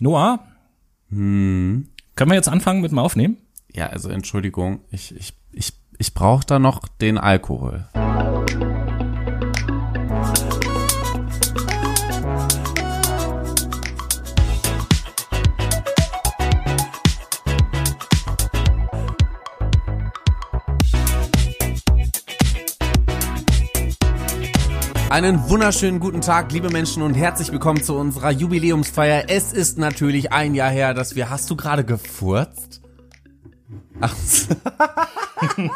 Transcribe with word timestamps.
Noah, 0.00 0.40
Hm. 1.10 1.88
können 2.14 2.30
wir 2.30 2.36
jetzt 2.36 2.48
anfangen 2.48 2.82
mit 2.82 2.90
dem 2.90 2.98
Aufnehmen? 2.98 3.38
Ja, 3.72 3.86
also 3.86 4.08
Entschuldigung, 4.10 4.80
ich, 4.90 5.14
ich, 5.16 5.32
ich, 5.52 5.72
ich 5.98 6.14
brauche 6.14 6.44
da 6.46 6.58
noch 6.58 6.86
den 6.86 7.18
Alkohol. 7.18 7.88
Einen 25.18 25.48
wunderschönen 25.50 25.98
guten 25.98 26.20
Tag, 26.20 26.52
liebe 26.52 26.70
Menschen, 26.70 27.02
und 27.02 27.14
herzlich 27.14 27.50
willkommen 27.50 27.82
zu 27.82 27.96
unserer 27.96 28.30
Jubiläumsfeier. 28.30 29.24
Es 29.26 29.52
ist 29.52 29.76
natürlich 29.76 30.30
ein 30.30 30.54
Jahr 30.54 30.70
her, 30.70 30.94
dass 30.94 31.16
wir. 31.16 31.28
Hast 31.28 31.50
du 31.50 31.56
gerade 31.56 31.84
gefurzt? 31.84 32.80
Ach. 34.00 34.14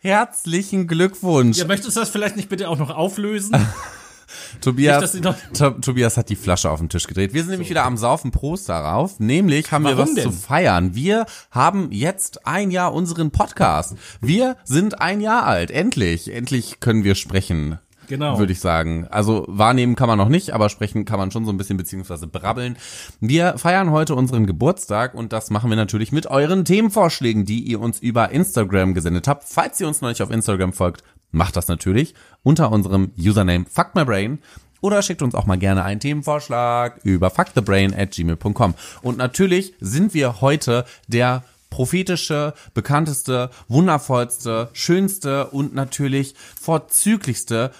Herzlichen 0.00 0.86
Glückwunsch. 0.86 1.58
Ja, 1.58 1.66
möchtest 1.66 1.94
du 1.94 2.00
das 2.00 2.08
vielleicht 2.08 2.36
nicht 2.36 2.48
bitte 2.48 2.70
auch 2.70 2.78
noch 2.78 2.88
auflösen? 2.88 3.54
Tobias, 4.62 5.12
Nicht, 5.12 5.28
To- 5.52 5.70
Tobias 5.72 6.16
hat 6.16 6.30
die 6.30 6.36
Flasche 6.36 6.70
auf 6.70 6.78
den 6.78 6.88
Tisch 6.88 7.06
gedreht. 7.06 7.34
Wir 7.34 7.42
sind 7.42 7.50
nämlich 7.50 7.68
wieder 7.68 7.84
am 7.84 7.98
Saufen. 7.98 8.30
Prost 8.30 8.70
darauf. 8.70 9.20
Nämlich 9.20 9.72
haben 9.72 9.82
wir 9.84 9.98
Warum 9.98 10.08
was 10.08 10.14
denn? 10.14 10.24
zu 10.24 10.32
feiern. 10.32 10.94
Wir 10.94 11.26
haben 11.50 11.92
jetzt 11.92 12.46
ein 12.46 12.70
Jahr 12.70 12.94
unseren 12.94 13.30
Podcast. 13.30 13.94
Wir 14.22 14.56
sind 14.64 15.02
ein 15.02 15.20
Jahr 15.20 15.44
alt. 15.44 15.70
Endlich. 15.70 16.32
Endlich 16.32 16.80
können 16.80 17.04
wir 17.04 17.14
sprechen. 17.14 17.78
Genau. 18.10 18.40
Würde 18.40 18.52
ich 18.52 18.58
sagen. 18.58 19.06
Also 19.08 19.44
wahrnehmen 19.46 19.94
kann 19.94 20.08
man 20.08 20.18
noch 20.18 20.28
nicht, 20.28 20.50
aber 20.50 20.68
sprechen 20.68 21.04
kann 21.04 21.20
man 21.20 21.30
schon 21.30 21.44
so 21.44 21.52
ein 21.52 21.56
bisschen 21.56 21.76
beziehungsweise 21.76 22.26
brabbeln. 22.26 22.76
Wir 23.20 23.56
feiern 23.56 23.92
heute 23.92 24.16
unseren 24.16 24.46
Geburtstag 24.46 25.14
und 25.14 25.32
das 25.32 25.50
machen 25.50 25.70
wir 25.70 25.76
natürlich 25.76 26.10
mit 26.10 26.26
euren 26.26 26.64
Themenvorschlägen, 26.64 27.44
die 27.44 27.60
ihr 27.60 27.80
uns 27.80 28.00
über 28.00 28.30
Instagram 28.30 28.94
gesendet 28.94 29.28
habt. 29.28 29.44
Falls 29.44 29.80
ihr 29.80 29.86
uns 29.86 30.00
noch 30.00 30.08
nicht 30.08 30.22
auf 30.22 30.32
Instagram 30.32 30.72
folgt, 30.72 31.04
macht 31.30 31.54
das 31.54 31.68
natürlich 31.68 32.14
unter 32.42 32.72
unserem 32.72 33.12
Username 33.16 33.64
FuckMyBrain 33.70 34.40
oder 34.80 35.02
schickt 35.02 35.22
uns 35.22 35.36
auch 35.36 35.46
mal 35.46 35.58
gerne 35.58 35.84
einen 35.84 36.00
Themenvorschlag 36.00 36.98
über 37.04 37.30
fuckthebrain 37.30 37.94
at 37.94 38.10
gmail.com. 38.10 38.74
Und 39.02 39.18
natürlich 39.18 39.74
sind 39.78 40.14
wir 40.14 40.40
heute 40.40 40.84
der 41.06 41.44
prophetische, 41.70 42.54
bekannteste, 42.74 43.50
wundervollste, 43.68 44.68
schönste 44.72 45.46
und 45.46 45.74
natürlich 45.74 46.34
vorzüglichste 46.60 47.70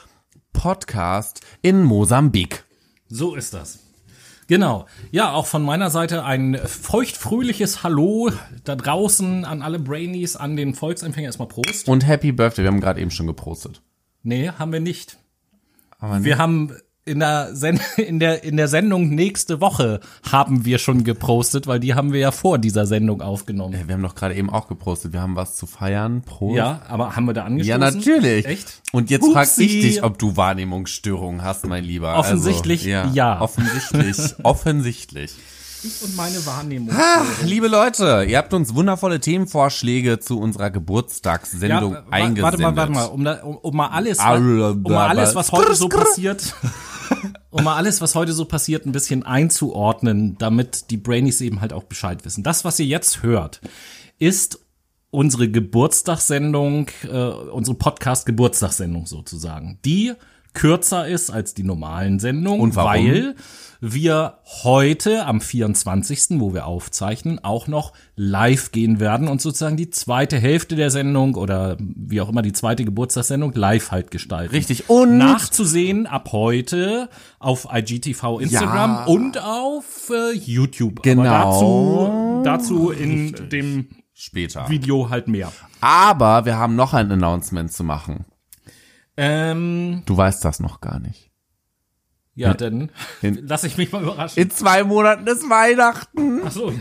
Podcast 0.52 1.40
in 1.62 1.82
Mosambik. 1.82 2.64
So 3.08 3.34
ist 3.34 3.54
das. 3.54 3.80
Genau. 4.46 4.86
Ja, 5.12 5.32
auch 5.32 5.46
von 5.46 5.62
meiner 5.62 5.90
Seite 5.90 6.24
ein 6.24 6.58
feuchtfröhliches 6.58 7.84
Hallo 7.84 8.32
da 8.64 8.74
draußen 8.74 9.44
an 9.44 9.62
alle 9.62 9.78
Brainies, 9.78 10.34
an 10.34 10.56
den 10.56 10.74
Volksempfänger. 10.74 11.26
Erstmal 11.26 11.48
Prost. 11.48 11.88
Und 11.88 12.06
Happy 12.06 12.32
Birthday, 12.32 12.64
wir 12.64 12.72
haben 12.72 12.80
gerade 12.80 13.00
eben 13.00 13.12
schon 13.12 13.28
gepostet. 13.28 13.80
Nee, 14.22 14.50
haben 14.50 14.72
wir 14.72 14.80
nicht. 14.80 15.18
Aber 15.98 16.24
Wir 16.24 16.38
haben 16.38 16.76
in 17.06 17.20
der, 17.20 17.54
Sen 17.54 17.80
in, 17.96 18.20
der, 18.20 18.44
in 18.44 18.56
der 18.56 18.68
Sendung 18.68 19.08
nächste 19.10 19.60
Woche 19.60 20.00
haben 20.30 20.64
wir 20.64 20.78
schon 20.78 21.02
gepostet, 21.04 21.66
weil 21.66 21.80
die 21.80 21.94
haben 21.94 22.12
wir 22.12 22.20
ja 22.20 22.30
vor 22.30 22.58
dieser 22.58 22.86
Sendung 22.86 23.22
aufgenommen. 23.22 23.76
wir 23.86 23.94
haben 23.94 24.02
doch 24.02 24.14
gerade 24.14 24.34
eben 24.34 24.50
auch 24.50 24.68
gepostet, 24.68 25.12
wir 25.12 25.20
haben 25.20 25.36
was 25.36 25.56
zu 25.56 25.66
feiern. 25.66 26.22
Prost. 26.22 26.56
Ja, 26.56 26.82
aber 26.88 27.16
haben 27.16 27.24
wir 27.26 27.32
da 27.32 27.44
angestoßen? 27.44 27.68
Ja, 27.68 27.78
natürlich. 27.78 28.44
Echt? 28.46 28.82
Und 28.92 29.10
jetzt 29.10 29.26
frag 29.32 29.46
Upsi. 29.48 29.64
ich 29.64 29.80
dich, 29.80 30.02
ob 30.04 30.18
du 30.18 30.36
Wahrnehmungsstörungen 30.36 31.42
hast, 31.42 31.66
mein 31.66 31.84
Lieber. 31.84 32.16
Offensichtlich 32.16 32.94
also, 32.94 33.14
ja. 33.14 33.40
Offensichtlich, 33.40 34.16
offensichtlich. 34.42 35.32
Ich 35.82 36.02
und 36.02 36.14
meine 36.14 36.44
Wahrnehmung. 36.44 36.94
Liebe 37.42 37.66
Leute, 37.66 38.26
ihr 38.28 38.36
habt 38.36 38.52
uns 38.52 38.74
wundervolle 38.74 39.18
Themenvorschläge 39.18 40.18
zu 40.20 40.38
unserer 40.38 40.68
Geburtstagssendung 40.70 41.94
wa- 41.94 42.02
eingesendet. 42.10 42.42
Warte 42.42 42.58
mal, 42.60 42.76
warte 42.76 42.92
mal, 42.92 43.04
um, 43.06 43.24
da, 43.24 43.32
um, 43.42 43.56
um 43.56 43.76
mal 43.76 43.86
alles, 43.88 44.18
um 44.18 44.82
mal 44.82 45.08
alles, 45.08 45.34
was 45.34 45.50
heute 45.52 45.74
so 45.74 45.88
passiert, 45.88 46.54
um 47.50 47.64
mal 47.64 47.76
alles, 47.76 48.00
was 48.00 48.14
heute 48.14 48.32
so 48.32 48.44
passiert, 48.44 48.86
ein 48.86 48.92
bisschen 48.92 49.24
einzuordnen, 49.24 50.36
damit 50.38 50.90
die 50.90 50.96
Brainies 50.96 51.40
eben 51.40 51.60
halt 51.60 51.72
auch 51.72 51.84
Bescheid 51.84 52.24
wissen. 52.24 52.42
Das, 52.42 52.64
was 52.64 52.78
ihr 52.78 52.86
jetzt 52.86 53.22
hört, 53.22 53.60
ist 54.18 54.60
unsere 55.10 55.50
Geburtstagssendung, 55.50 56.88
äh, 57.04 57.16
unsere 57.16 57.76
Podcast-Geburtstagssendung 57.76 59.06
sozusagen, 59.06 59.78
die 59.84 60.12
kürzer 60.54 61.06
ist 61.06 61.30
als 61.30 61.54
die 61.54 61.62
normalen 61.64 62.18
Sendungen, 62.18 62.60
Und 62.60 62.76
warum? 62.76 62.90
weil 62.90 63.34
wir 63.82 64.34
heute 64.62 65.24
am 65.24 65.40
24., 65.40 66.38
wo 66.38 66.52
wir 66.52 66.66
aufzeichnen, 66.66 67.38
auch 67.42 67.66
noch 67.66 67.94
live 68.14 68.72
gehen 68.72 69.00
werden 69.00 69.26
und 69.26 69.40
sozusagen 69.40 69.78
die 69.78 69.88
zweite 69.88 70.36
Hälfte 70.38 70.76
der 70.76 70.90
Sendung 70.90 71.34
oder 71.34 71.78
wie 71.78 72.20
auch 72.20 72.28
immer 72.28 72.42
die 72.42 72.52
zweite 72.52 72.84
Geburtstagssendung 72.84 73.52
live 73.54 73.90
halt 73.90 74.10
gestalten. 74.10 74.54
Richtig. 74.54 74.90
Und 74.90 75.16
Nachzusehen 75.16 76.06
ab 76.06 76.28
heute 76.32 77.08
auf 77.38 77.68
IGTV 77.72 78.40
Instagram 78.40 78.90
Ja. 78.96 79.04
und 79.06 79.42
auf 79.42 80.10
äh, 80.10 80.36
YouTube. 80.36 81.02
Genau. 81.02 81.22
Aber 81.24 82.42
dazu, 82.42 82.42
dazu 82.44 82.90
in 82.90 83.48
dem 83.48 83.88
später. 84.12 84.68
Video 84.68 85.08
halt 85.08 85.26
mehr. 85.26 85.50
Aber 85.80 86.44
wir 86.44 86.58
haben 86.58 86.76
noch 86.76 86.92
ein 86.92 87.10
Announcement 87.10 87.72
zu 87.72 87.82
machen. 87.82 88.26
Ähm, 89.22 90.02
Du 90.06 90.16
weißt 90.16 90.44
das 90.44 90.60
noch 90.60 90.80
gar 90.80 90.98
nicht. 90.98 91.30
ja, 92.34 92.54
dann 92.54 92.90
In- 93.22 93.40
lass 93.46 93.64
ich 93.64 93.76
mich 93.76 93.92
mal 93.92 94.02
überraschen. 94.02 94.42
In 94.42 94.50
zwei 94.50 94.82
Monaten 94.84 95.26
ist 95.26 95.48
Weihnachten. 95.50 96.40
Ach 96.44 96.50
so, 96.50 96.70
ja, 96.70 96.76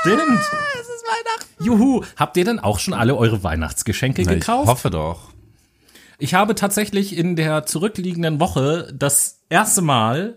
stimmt. 0.00 0.20
Stimmt. 0.20 0.40
Es 0.74 0.88
ist 0.88 1.04
Weihnachten. 1.06 1.64
Juhu. 1.64 2.04
Habt 2.16 2.36
ihr 2.36 2.44
denn 2.44 2.58
auch 2.58 2.78
schon 2.78 2.94
alle 2.94 3.16
eure 3.16 3.42
Weihnachtsgeschenke 3.42 4.22
Ich 4.22 4.28
gekauft? 4.28 4.68
hoffe 4.68 4.90
doch. 4.90 5.30
Ich 6.18 6.34
habe 6.34 6.54
tatsächlich 6.54 7.16
in 7.16 7.34
der 7.34 7.64
zurückliegenden 7.64 8.40
Woche 8.40 8.92
das 8.94 9.40
erste 9.48 9.80
Mal 9.80 10.36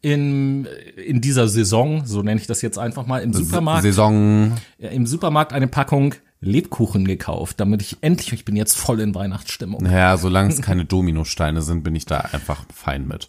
in, 0.00 0.66
in 0.96 1.20
dieser 1.20 1.48
Saison, 1.48 2.04
so 2.06 2.22
nenne 2.22 2.40
ich 2.40 2.46
das 2.46 2.62
jetzt 2.62 2.78
einfach 2.78 3.06
mal, 3.06 3.20
im 3.22 3.32
Supermarkt, 3.32 3.82
Saison. 3.82 4.52
im 4.78 5.06
Supermarkt 5.06 5.52
eine 5.52 5.66
Packung 5.66 6.14
Lebkuchen 6.44 7.04
gekauft, 7.06 7.60
damit 7.60 7.82
ich 7.82 7.98
endlich, 8.00 8.32
ich 8.32 8.44
bin 8.44 8.56
jetzt 8.56 8.76
voll 8.76 9.00
in 9.00 9.14
Weihnachtsstimmung. 9.14 9.82
Naja, 9.82 10.16
solange 10.16 10.52
es 10.52 10.62
keine 10.62 10.84
Dominosteine 10.84 11.62
sind, 11.62 11.82
bin 11.82 11.94
ich 11.94 12.06
da 12.06 12.18
einfach 12.20 12.64
fein 12.72 13.06
mit. 13.06 13.28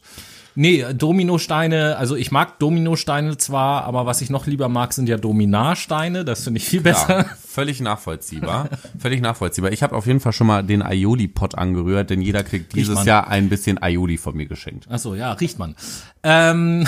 Nee, 0.58 0.86
Dominosteine, 0.94 1.98
also 1.98 2.16
ich 2.16 2.32
mag 2.32 2.60
Dominosteine 2.60 3.36
zwar, 3.36 3.84
aber 3.84 4.06
was 4.06 4.22
ich 4.22 4.30
noch 4.30 4.48
lieber 4.48 4.70
mag, 4.70 4.94
sind 4.94 5.10
ja 5.10 5.18
Dominarsteine, 5.18 6.24
das 6.24 6.46
finde 6.46 6.60
ich 6.60 6.66
viel 6.66 6.80
besser. 6.80 7.18
Ja, 7.18 7.26
völlig 7.46 7.82
nachvollziehbar. 7.82 8.70
völlig 8.98 9.20
nachvollziehbar. 9.20 9.74
Ich 9.74 9.84
habe 9.84 9.94
auf 9.94 10.06
jeden 10.06 10.22
Fall 10.22 10.32
schon 10.32 10.48
mal 10.48 10.64
den 10.64 10.82
Aioli-Pot 10.82 11.58
angerührt, 11.58 12.10
denn 12.10 12.22
jeder 12.22 12.44
kriegt 12.44 12.74
dieses. 12.74 13.04
Jahr 13.04 13.28
ein 13.28 13.50
bisschen 13.50 13.84
Aioli 13.84 14.18
von 14.18 14.38
mir 14.38 14.46
geschenkt. 14.46 14.88
Ach 14.90 14.98
so, 14.98 15.14
ja, 15.14 15.34
riecht 15.34 15.60
man. 15.60 15.76
Ähm. 16.24 16.88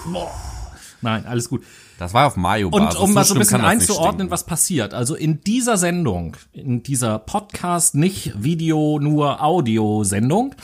Nein, 1.00 1.26
alles 1.26 1.48
gut. 1.48 1.62
Das 1.98 2.12
war 2.12 2.26
auf 2.26 2.36
Mayo-Basis. 2.36 2.96
Und 2.96 3.02
um 3.02 3.14
mal 3.14 3.24
so 3.24 3.34
ein 3.34 3.38
bisschen 3.38 3.60
einzuordnen, 3.60 4.30
was 4.30 4.44
passiert. 4.44 4.94
Also 4.94 5.14
in 5.14 5.42
dieser 5.42 5.76
Sendung, 5.76 6.36
in 6.52 6.82
dieser 6.82 7.18
Podcast, 7.18 7.94
nicht 7.94 8.32
Video, 8.42 8.98
nur 9.00 9.42
Audiosendung, 9.42 10.54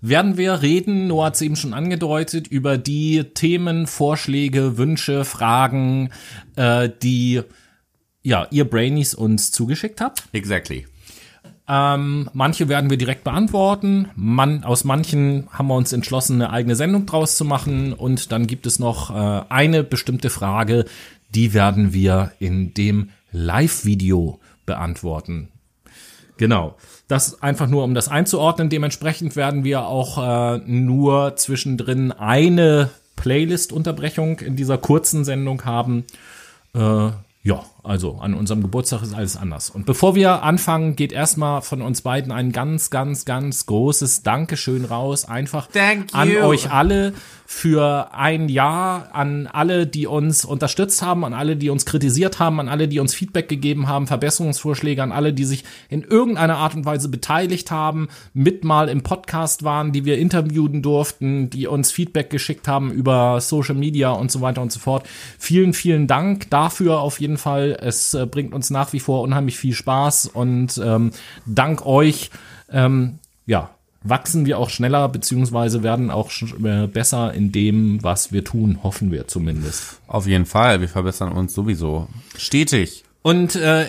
werden 0.00 0.36
wir 0.36 0.62
reden, 0.62 1.08
Noah 1.08 1.26
hat 1.26 1.34
es 1.34 1.42
eben 1.42 1.56
schon 1.56 1.74
angedeutet, 1.74 2.46
über 2.46 2.78
die 2.78 3.24
Themen, 3.34 3.86
Vorschläge, 3.86 4.78
Wünsche, 4.78 5.24
Fragen, 5.24 6.10
äh, 6.56 6.88
die 7.02 7.42
ja, 8.22 8.46
ihr 8.50 8.68
Brainies 8.68 9.14
uns 9.14 9.50
zugeschickt 9.52 10.00
habt. 10.00 10.24
Exactly. 10.32 10.86
Ähm, 11.68 12.30
manche 12.32 12.68
werden 12.68 12.88
wir 12.88 12.96
direkt 12.96 13.24
beantworten. 13.24 14.08
Man, 14.16 14.64
aus 14.64 14.84
manchen 14.84 15.48
haben 15.52 15.68
wir 15.68 15.74
uns 15.74 15.92
entschlossen, 15.92 16.36
eine 16.36 16.50
eigene 16.50 16.76
Sendung 16.76 17.04
draus 17.04 17.36
zu 17.36 17.44
machen. 17.44 17.92
Und 17.92 18.32
dann 18.32 18.46
gibt 18.46 18.66
es 18.66 18.78
noch 18.78 19.10
äh, 19.10 19.44
eine 19.50 19.84
bestimmte 19.84 20.30
Frage, 20.30 20.86
die 21.34 21.52
werden 21.52 21.92
wir 21.92 22.32
in 22.38 22.72
dem 22.72 23.10
Live-Video 23.32 24.40
beantworten. 24.64 25.48
Genau. 26.38 26.76
Das 27.08 27.42
einfach 27.42 27.66
nur, 27.66 27.84
um 27.84 27.94
das 27.94 28.08
einzuordnen. 28.08 28.70
Dementsprechend 28.70 29.36
werden 29.36 29.64
wir 29.64 29.86
auch 29.86 30.18
äh, 30.56 30.58
nur 30.66 31.36
zwischendrin 31.36 32.12
eine 32.12 32.90
Playlist-Unterbrechung 33.16 34.38
in 34.40 34.56
dieser 34.56 34.78
kurzen 34.78 35.24
Sendung 35.24 35.64
haben. 35.64 36.04
Äh, 36.74 37.10
ja, 37.42 37.64
also 37.82 38.18
an 38.20 38.34
unserem 38.34 38.62
Geburtstag 38.62 39.02
ist 39.02 39.14
alles 39.14 39.36
anders. 39.36 39.70
Und 39.70 39.86
bevor 39.86 40.14
wir 40.14 40.42
anfangen, 40.42 40.96
geht 40.96 41.12
erstmal 41.12 41.62
von 41.62 41.80
uns 41.80 42.02
beiden 42.02 42.32
ein 42.32 42.52
ganz, 42.52 42.90
ganz, 42.90 43.24
ganz 43.24 43.66
großes 43.66 44.22
Dankeschön 44.22 44.84
raus. 44.84 45.24
Einfach 45.24 45.68
an 46.12 46.36
euch 46.36 46.70
alle 46.70 47.12
für 47.50 48.12
ein 48.12 48.50
Jahr, 48.50 49.08
an 49.14 49.46
alle, 49.46 49.86
die 49.86 50.06
uns 50.06 50.44
unterstützt 50.44 51.00
haben, 51.00 51.24
an 51.24 51.32
alle, 51.32 51.56
die 51.56 51.70
uns 51.70 51.86
kritisiert 51.86 52.38
haben, 52.38 52.60
an 52.60 52.68
alle, 52.68 52.88
die 52.88 52.98
uns 52.98 53.14
Feedback 53.14 53.48
gegeben 53.48 53.88
haben, 53.88 54.06
Verbesserungsvorschläge, 54.06 55.02
an 55.02 55.12
alle, 55.12 55.32
die 55.32 55.44
sich 55.44 55.64
in 55.88 56.02
irgendeiner 56.02 56.58
Art 56.58 56.74
und 56.74 56.84
Weise 56.84 57.08
beteiligt 57.08 57.70
haben, 57.70 58.08
mit 58.34 58.64
mal 58.64 58.90
im 58.90 59.02
Podcast 59.02 59.64
waren, 59.64 59.92
die 59.92 60.04
wir 60.04 60.18
interviewen 60.18 60.82
durften, 60.82 61.48
die 61.48 61.66
uns 61.66 61.90
Feedback 61.90 62.28
geschickt 62.28 62.68
haben 62.68 62.92
über 62.92 63.40
Social 63.40 63.74
Media 63.74 64.10
und 64.10 64.30
so 64.30 64.42
weiter 64.42 64.60
und 64.60 64.70
so 64.70 64.78
fort. 64.78 65.08
Vielen, 65.38 65.72
vielen 65.72 66.06
Dank 66.06 66.50
dafür 66.50 67.00
auf 67.00 67.18
jeden 67.18 67.38
Fall. 67.38 67.67
Es 67.72 68.14
äh, 68.14 68.26
bringt 68.26 68.54
uns 68.54 68.70
nach 68.70 68.92
wie 68.92 69.00
vor 69.00 69.22
unheimlich 69.22 69.58
viel 69.58 69.74
Spaß 69.74 70.26
und 70.26 70.80
ähm, 70.82 71.10
dank 71.46 71.84
euch, 71.86 72.30
ähm, 72.70 73.18
ja, 73.46 73.70
wachsen 74.02 74.46
wir 74.46 74.58
auch 74.58 74.70
schneller, 74.70 75.08
beziehungsweise 75.08 75.82
werden 75.82 76.10
auch 76.10 76.30
äh, 76.62 76.86
besser 76.86 77.34
in 77.34 77.52
dem, 77.52 78.02
was 78.02 78.32
wir 78.32 78.44
tun, 78.44 78.80
hoffen 78.82 79.10
wir 79.10 79.26
zumindest. 79.26 80.00
Auf 80.06 80.26
jeden 80.26 80.46
Fall, 80.46 80.80
wir 80.80 80.88
verbessern 80.88 81.32
uns 81.32 81.54
sowieso 81.54 82.08
stetig. 82.36 83.04
Und 83.22 83.56
äh, 83.56 83.88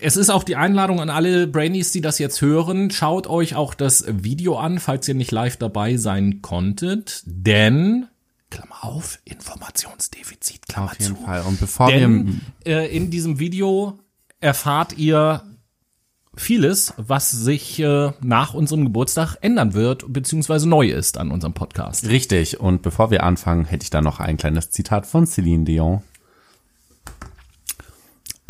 es 0.00 0.16
ist 0.16 0.30
auch 0.30 0.44
die 0.44 0.56
Einladung 0.56 1.00
an 1.00 1.10
alle 1.10 1.46
Brainies, 1.46 1.92
die 1.92 2.00
das 2.00 2.18
jetzt 2.18 2.40
hören. 2.40 2.90
Schaut 2.90 3.26
euch 3.26 3.54
auch 3.54 3.74
das 3.74 4.04
Video 4.08 4.56
an, 4.56 4.78
falls 4.78 5.08
ihr 5.08 5.14
nicht 5.14 5.32
live 5.32 5.56
dabei 5.56 5.96
sein 5.96 6.40
konntet. 6.40 7.22
Denn, 7.26 8.06
Klammer 8.50 8.84
auf, 8.84 9.18
Informationsdefizit, 9.24 10.39
Klammer 10.86 10.92
Auf 10.92 11.00
jeden 11.00 11.16
zu. 11.16 11.24
Fall. 11.24 11.42
Und 11.42 11.60
bevor 11.60 11.90
Denn 11.90 12.40
äh, 12.64 12.94
in 12.94 13.10
diesem 13.10 13.38
Video 13.38 13.98
erfahrt 14.40 14.96
ihr 14.96 15.42
vieles, 16.36 16.94
was 16.96 17.30
sich 17.30 17.78
äh, 17.80 18.12
nach 18.20 18.54
unserem 18.54 18.84
Geburtstag 18.84 19.36
ändern 19.40 19.74
wird, 19.74 20.04
beziehungsweise 20.12 20.68
neu 20.68 20.88
ist 20.88 21.18
an 21.18 21.30
unserem 21.30 21.54
Podcast. 21.54 22.04
wir 22.04 22.10
richtig 22.10 22.60
und 22.60 22.82
bevor 22.82 23.10
wir 23.10 23.24
anfangen, 23.24 23.64
hätte 23.64 23.84
ich 23.84 23.90
da 23.90 24.00
noch 24.00 24.20
ein 24.20 24.36
kleines 24.36 24.70
Zitat 24.70 25.06
von 25.06 25.26
Celine 25.26 25.64
Dion. 25.64 26.02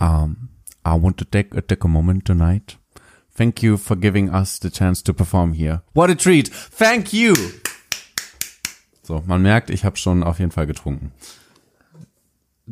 Um, 0.01 0.49
I 0.87 0.93
want 0.93 1.19
to 1.19 1.25
take, 1.25 1.51
take 1.67 1.85
a 1.85 1.89
moment 1.89 2.25
tonight. 2.25 2.79
Thank 3.37 3.63
you 3.63 3.77
for 3.77 3.97
giving 3.97 4.31
us 4.31 4.59
the 4.61 4.71
chance 4.71 5.03
to 5.05 5.13
perform 5.13 5.53
here. 5.53 5.83
What 5.93 6.11
a 6.11 6.15
treat! 6.15 6.49
Thank 6.49 7.13
you! 7.13 7.35
So, 9.03 9.23
man 9.27 9.43
merkt, 9.43 9.71
ich 9.71 9.85
habe 9.85 9.97
schon 9.97 10.23
auf 10.23 10.39
jeden 10.39 10.53
Fall 10.53 10.67
getrunken. 10.67 11.13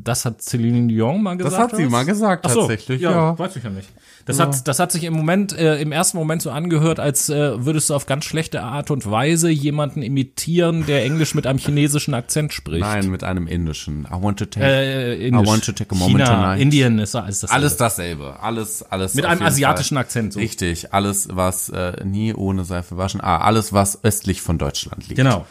Das 0.01 0.25
hat 0.25 0.41
Celine 0.43 0.87
Dion 0.87 1.23
mal 1.23 1.37
gesagt. 1.37 1.55
Das 1.55 1.61
hat 1.61 1.71
sie 1.77 1.83
oder 1.83 1.91
mal 1.91 2.01
was? 2.01 2.07
gesagt, 2.07 2.47
Ach 2.47 2.51
so, 2.51 2.61
tatsächlich, 2.61 3.01
Ja, 3.01 3.11
ja. 3.11 3.39
weiß 3.39 3.57
ich 3.57 3.65
ja 3.65 3.71
nicht. 3.71 3.89
Das 4.27 4.39
hat, 4.39 4.69
das 4.69 4.79
hat 4.79 4.93
sich 4.93 5.05
im 5.05 5.15
Moment, 5.15 5.57
äh, 5.57 5.81
im 5.81 5.91
ersten 5.91 6.19
Moment 6.19 6.43
so 6.43 6.51
angehört, 6.51 7.01
als 7.01 7.31
äh, 7.31 7.65
würdest 7.65 7.89
du 7.89 7.95
auf 7.95 8.05
ganz 8.07 8.25
schlechte 8.27 8.63
Art 8.63 8.91
und 8.91 9.11
Weise 9.11 9.49
jemanden 9.49 10.03
imitieren, 10.03 10.85
der 10.87 11.05
Englisch 11.05 11.35
mit 11.35 11.47
einem 11.47 11.59
chinesischen 11.59 12.13
Akzent 12.15 12.53
spricht. 12.53 12.81
Nein, 12.83 13.09
mit 13.11 13.25
einem 13.25 13.47
indischen. 13.47 14.05
I 14.05 14.23
want 14.23 14.39
to 14.39 14.45
take. 14.45 14.67
Äh. 14.67 15.29
I 15.29 15.33
want 15.33 15.65
to 15.65 15.73
take 15.73 15.91
a 15.95 15.99
moment 15.99 16.25
China, 16.27 16.43
tonight. 16.43 16.61
Indien 16.61 16.99
ist 16.99 17.17
alles 17.17 17.41
das. 17.41 17.51
Alles 17.51 17.77
dasselbe. 17.79 18.39
Alles, 18.41 18.83
alles. 18.83 19.15
Mit 19.15 19.25
einem 19.25 19.43
asiatischen 19.43 19.95
Fall. 19.97 20.05
Akzent 20.05 20.35
so. 20.35 20.41
Richtig. 20.41 20.93
Alles, 20.93 21.29
was 21.33 21.71
äh, 21.71 22.05
nie 22.05 22.35
ohne 22.35 22.65
Seife 22.65 22.99
waschen. 22.99 23.21
Ah, 23.23 23.39
alles, 23.39 23.73
was 23.73 24.05
östlich 24.05 24.43
von 24.43 24.59
Deutschland 24.59 25.09
liegt. 25.09 25.17
Genau. 25.17 25.47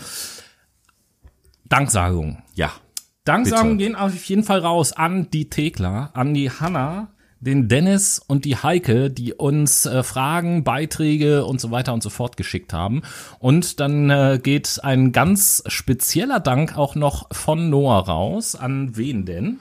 Danksagung. 1.65 2.43
Ja. 2.53 2.71
Danksagungen 3.27 3.77
gehen 3.77 3.95
auf 3.95 4.23
jeden 4.25 4.43
Fall 4.43 4.59
raus 4.59 4.93
an 4.93 5.29
die 5.31 5.49
Thekla, 5.49 6.11
an 6.13 6.33
die 6.33 6.49
Hanna, 6.49 7.09
den 7.39 7.67
Dennis 7.67 8.21
und 8.25 8.45
die 8.45 8.55
Heike, 8.55 9.11
die 9.11 9.33
uns 9.33 9.85
äh, 9.85 10.01
Fragen, 10.03 10.63
Beiträge 10.63 11.45
und 11.45 11.61
so 11.61 11.71
weiter 11.71 11.93
und 11.93 12.01
so 12.01 12.09
fort 12.09 12.37
geschickt 12.37 12.73
haben. 12.73 13.03
Und 13.39 13.79
dann 13.79 14.09
äh, 14.09 14.39
geht 14.41 14.79
ein 14.83 15.11
ganz 15.11 15.63
spezieller 15.67 16.39
Dank 16.39 16.77
auch 16.77 16.95
noch 16.95 17.27
von 17.31 17.69
Noah 17.69 17.99
raus. 17.99 18.55
An 18.55 18.97
wen 18.97 19.25
denn? 19.25 19.59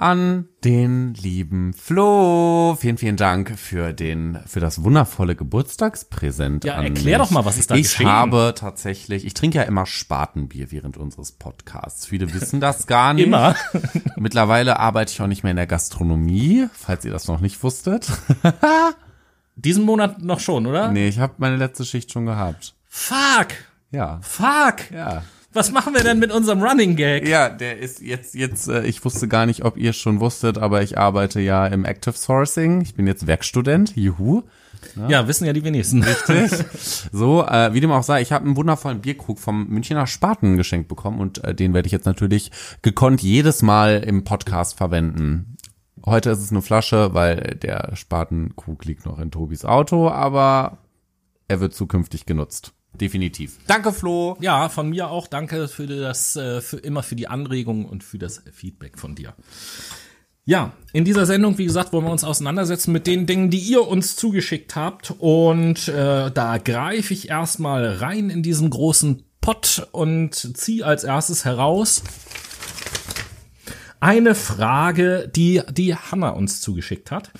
An 0.00 0.46
den 0.62 1.12
lieben 1.14 1.72
Flo. 1.72 2.76
Vielen, 2.80 2.98
vielen 2.98 3.16
Dank 3.16 3.58
für 3.58 3.92
den, 3.92 4.38
für 4.46 4.60
das 4.60 4.84
wundervolle 4.84 5.34
Geburtstagspräsent. 5.34 6.62
Ja, 6.64 6.76
an 6.76 6.84
erklär 6.84 7.18
mich. 7.18 7.26
doch 7.26 7.32
mal, 7.32 7.44
was 7.44 7.58
ist 7.58 7.72
da 7.72 7.74
Ich 7.74 7.82
geschehen? 7.94 8.06
habe 8.06 8.54
tatsächlich, 8.56 9.26
ich 9.26 9.34
trinke 9.34 9.58
ja 9.58 9.64
immer 9.64 9.86
Spatenbier 9.86 10.70
während 10.70 10.98
unseres 10.98 11.32
Podcasts. 11.32 12.06
Viele 12.06 12.32
wissen 12.32 12.60
das 12.60 12.86
gar 12.86 13.12
nicht. 13.12 13.26
Immer. 13.26 13.56
Mittlerweile 14.16 14.78
arbeite 14.78 15.10
ich 15.12 15.20
auch 15.20 15.26
nicht 15.26 15.42
mehr 15.42 15.50
in 15.50 15.56
der 15.56 15.66
Gastronomie, 15.66 16.68
falls 16.72 17.04
ihr 17.04 17.10
das 17.10 17.26
noch 17.26 17.40
nicht 17.40 17.60
wusstet. 17.64 18.08
Diesen 19.56 19.84
Monat 19.84 20.22
noch 20.22 20.38
schon, 20.38 20.66
oder? 20.66 20.92
Nee, 20.92 21.08
ich 21.08 21.18
habe 21.18 21.34
meine 21.38 21.56
letzte 21.56 21.84
Schicht 21.84 22.12
schon 22.12 22.24
gehabt. 22.26 22.76
Fuck! 22.88 23.48
Ja. 23.90 24.20
Fuck! 24.22 24.92
Ja. 24.92 25.24
Was 25.52 25.72
machen 25.72 25.94
wir 25.94 26.02
denn 26.02 26.18
mit 26.18 26.30
unserem 26.30 26.62
Running 26.62 26.94
Gag? 26.94 27.26
Ja, 27.26 27.48
der 27.48 27.78
ist 27.78 28.02
jetzt, 28.02 28.34
jetzt, 28.34 28.68
äh, 28.68 28.84
ich 28.84 29.02
wusste 29.04 29.28
gar 29.28 29.46
nicht, 29.46 29.64
ob 29.64 29.78
ihr 29.78 29.90
es 29.90 29.96
schon 29.96 30.20
wusstet, 30.20 30.58
aber 30.58 30.82
ich 30.82 30.98
arbeite 30.98 31.40
ja 31.40 31.66
im 31.66 31.86
Active 31.86 32.14
Sourcing. 32.14 32.82
Ich 32.82 32.94
bin 32.94 33.06
jetzt 33.06 33.26
Werkstudent. 33.26 33.96
Juhu. 33.96 34.42
Ja, 35.08 35.26
wissen 35.26 35.46
ja 35.46 35.52
die 35.52 35.64
wenigsten. 35.64 36.04
So, 37.12 37.44
äh, 37.44 37.72
wie 37.72 37.80
dem 37.80 37.90
auch 37.90 38.02
sei, 38.02 38.20
ich 38.20 38.32
habe 38.32 38.44
einen 38.44 38.56
wundervollen 38.56 39.00
Bierkrug 39.00 39.38
vom 39.38 39.66
Münchner 39.68 40.06
Spaten 40.06 40.56
geschenkt 40.56 40.88
bekommen 40.88 41.20
und 41.20 41.42
äh, 41.44 41.54
den 41.54 41.74
werde 41.74 41.86
ich 41.86 41.92
jetzt 41.92 42.06
natürlich 42.06 42.50
gekonnt 42.82 43.22
jedes 43.22 43.62
Mal 43.62 44.04
im 44.06 44.24
Podcast 44.24 44.76
verwenden. 44.76 45.56
Heute 46.04 46.30
ist 46.30 46.40
es 46.40 46.50
eine 46.50 46.62
Flasche, 46.62 47.14
weil 47.14 47.58
der 47.62 47.96
Spatenkrug 47.96 48.84
liegt 48.84 49.04
noch 49.06 49.18
in 49.18 49.30
Tobis 49.30 49.64
Auto, 49.64 50.08
aber 50.08 50.78
er 51.48 51.60
wird 51.60 51.74
zukünftig 51.74 52.26
genutzt. 52.26 52.72
Definitiv. 52.92 53.58
Danke, 53.66 53.92
Flo. 53.92 54.36
Ja, 54.40 54.68
von 54.68 54.88
mir 54.88 55.10
auch 55.10 55.26
danke 55.26 55.68
für 55.68 55.86
das, 55.86 56.36
äh, 56.36 56.60
für 56.60 56.78
immer 56.78 57.02
für 57.02 57.16
die 57.16 57.28
Anregungen 57.28 57.84
und 57.84 58.02
für 58.02 58.18
das 58.18 58.42
Feedback 58.52 58.98
von 58.98 59.14
dir. 59.14 59.34
Ja, 60.44 60.72
in 60.94 61.04
dieser 61.04 61.26
Sendung, 61.26 61.58
wie 61.58 61.66
gesagt, 61.66 61.92
wollen 61.92 62.06
wir 62.06 62.10
uns 62.10 62.24
auseinandersetzen 62.24 62.90
mit 62.90 63.06
den 63.06 63.26
Dingen, 63.26 63.50
die 63.50 63.58
ihr 63.58 63.86
uns 63.86 64.16
zugeschickt 64.16 64.76
habt. 64.76 65.12
Und 65.18 65.88
äh, 65.88 66.30
da 66.30 66.56
greife 66.56 67.12
ich 67.12 67.28
erstmal 67.28 67.86
rein 67.96 68.30
in 68.30 68.42
diesen 68.42 68.70
großen 68.70 69.24
Pott 69.42 69.86
und 69.92 70.34
ziehe 70.34 70.86
als 70.86 71.04
erstes 71.04 71.44
heraus 71.44 72.02
eine 74.00 74.34
Frage, 74.34 75.30
die 75.34 75.60
die 75.70 75.94
Hanna 75.94 76.30
uns 76.30 76.60
zugeschickt 76.60 77.10
hat. 77.10 77.30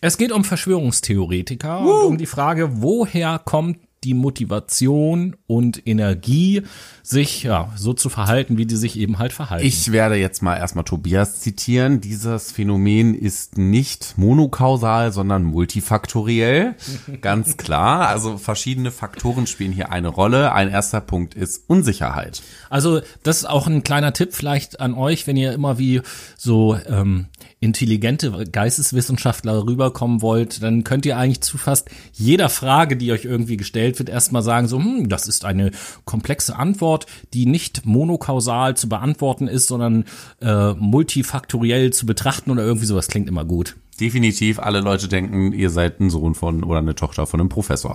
Es 0.00 0.18
geht 0.18 0.32
um 0.32 0.42
Verschwörungstheoretiker 0.42 1.80
und 1.80 2.06
um 2.06 2.18
die 2.18 2.26
Frage, 2.26 2.82
woher 2.82 3.38
kommt 3.38 3.78
die 4.04 4.14
Motivation 4.14 5.36
und 5.46 5.86
Energie, 5.86 6.62
sich 7.02 7.42
ja 7.42 7.72
so 7.76 7.92
zu 7.92 8.08
verhalten, 8.08 8.58
wie 8.58 8.66
die 8.66 8.76
sich 8.76 8.98
eben 8.98 9.18
halt 9.18 9.32
verhalten. 9.32 9.66
Ich 9.66 9.92
werde 9.92 10.16
jetzt 10.16 10.42
mal 10.42 10.56
erstmal 10.56 10.84
Tobias 10.84 11.40
zitieren. 11.40 12.00
Dieses 12.00 12.52
Phänomen 12.52 13.14
ist 13.14 13.58
nicht 13.58 14.14
monokausal, 14.16 15.12
sondern 15.12 15.42
multifaktoriell. 15.42 16.74
Ganz 17.20 17.56
klar. 17.56 18.08
Also 18.08 18.38
verschiedene 18.38 18.90
Faktoren 18.90 19.46
spielen 19.46 19.72
hier 19.72 19.90
eine 19.90 20.08
Rolle. 20.08 20.52
Ein 20.52 20.68
erster 20.68 21.00
Punkt 21.00 21.34
ist 21.34 21.64
Unsicherheit. 21.68 22.42
Also 22.70 23.00
das 23.22 23.38
ist 23.38 23.44
auch 23.48 23.66
ein 23.66 23.82
kleiner 23.82 24.12
Tipp 24.12 24.34
vielleicht 24.34 24.80
an 24.80 24.94
euch, 24.94 25.26
wenn 25.26 25.36
ihr 25.36 25.52
immer 25.52 25.78
wie 25.78 26.02
so 26.36 26.78
ähm, 26.86 27.26
intelligente 27.62 28.44
Geisteswissenschaftler 28.50 29.64
rüberkommen 29.64 30.20
wollt, 30.20 30.62
dann 30.62 30.82
könnt 30.82 31.06
ihr 31.06 31.16
eigentlich 31.16 31.42
zu 31.42 31.58
fast 31.58 31.88
jeder 32.12 32.48
Frage, 32.48 32.96
die 32.96 33.12
euch 33.12 33.24
irgendwie 33.24 33.56
gestellt 33.56 34.00
wird, 34.00 34.08
erstmal 34.08 34.42
sagen, 34.42 34.66
so, 34.66 34.78
hm, 34.78 35.08
das 35.08 35.28
ist 35.28 35.44
eine 35.44 35.70
komplexe 36.04 36.56
Antwort, 36.56 37.06
die 37.32 37.46
nicht 37.46 37.86
monokausal 37.86 38.76
zu 38.76 38.88
beantworten 38.88 39.46
ist, 39.46 39.68
sondern 39.68 40.04
äh, 40.40 40.72
multifaktoriell 40.72 41.92
zu 41.92 42.04
betrachten 42.04 42.50
oder 42.50 42.64
irgendwie 42.64 42.86
sowas 42.86 43.06
klingt 43.06 43.28
immer 43.28 43.44
gut. 43.44 43.76
Definitiv, 44.02 44.58
alle 44.58 44.80
Leute 44.80 45.06
denken, 45.06 45.52
ihr 45.52 45.70
seid 45.70 46.00
ein 46.00 46.10
Sohn 46.10 46.34
von 46.34 46.64
oder 46.64 46.80
eine 46.80 46.96
Tochter 46.96 47.24
von 47.24 47.38
einem 47.38 47.48
Professor. 47.48 47.94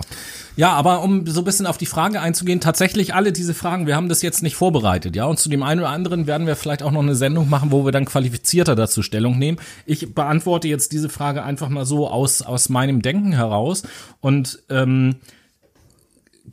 Ja, 0.56 0.72
aber 0.72 1.02
um 1.02 1.26
so 1.26 1.42
ein 1.42 1.44
bisschen 1.44 1.66
auf 1.66 1.76
die 1.76 1.84
Frage 1.84 2.22
einzugehen, 2.22 2.60
tatsächlich 2.60 3.12
alle 3.14 3.30
diese 3.30 3.52
Fragen, 3.52 3.86
wir 3.86 3.94
haben 3.94 4.08
das 4.08 4.22
jetzt 4.22 4.42
nicht 4.42 4.56
vorbereitet, 4.56 5.16
ja, 5.16 5.26
und 5.26 5.38
zu 5.38 5.50
dem 5.50 5.62
einen 5.62 5.80
oder 5.80 5.90
anderen 5.90 6.26
werden 6.26 6.46
wir 6.46 6.56
vielleicht 6.56 6.82
auch 6.82 6.92
noch 6.92 7.02
eine 7.02 7.14
Sendung 7.14 7.50
machen, 7.50 7.72
wo 7.72 7.84
wir 7.84 7.92
dann 7.92 8.06
qualifizierter 8.06 8.74
dazu 8.74 9.02
Stellung 9.02 9.38
nehmen. 9.38 9.58
Ich 9.84 10.14
beantworte 10.14 10.66
jetzt 10.66 10.92
diese 10.92 11.10
Frage 11.10 11.42
einfach 11.42 11.68
mal 11.68 11.84
so 11.84 12.08
aus, 12.08 12.40
aus 12.40 12.70
meinem 12.70 13.02
Denken 13.02 13.32
heraus 13.32 13.82
und 14.22 14.62
ähm, 14.70 15.16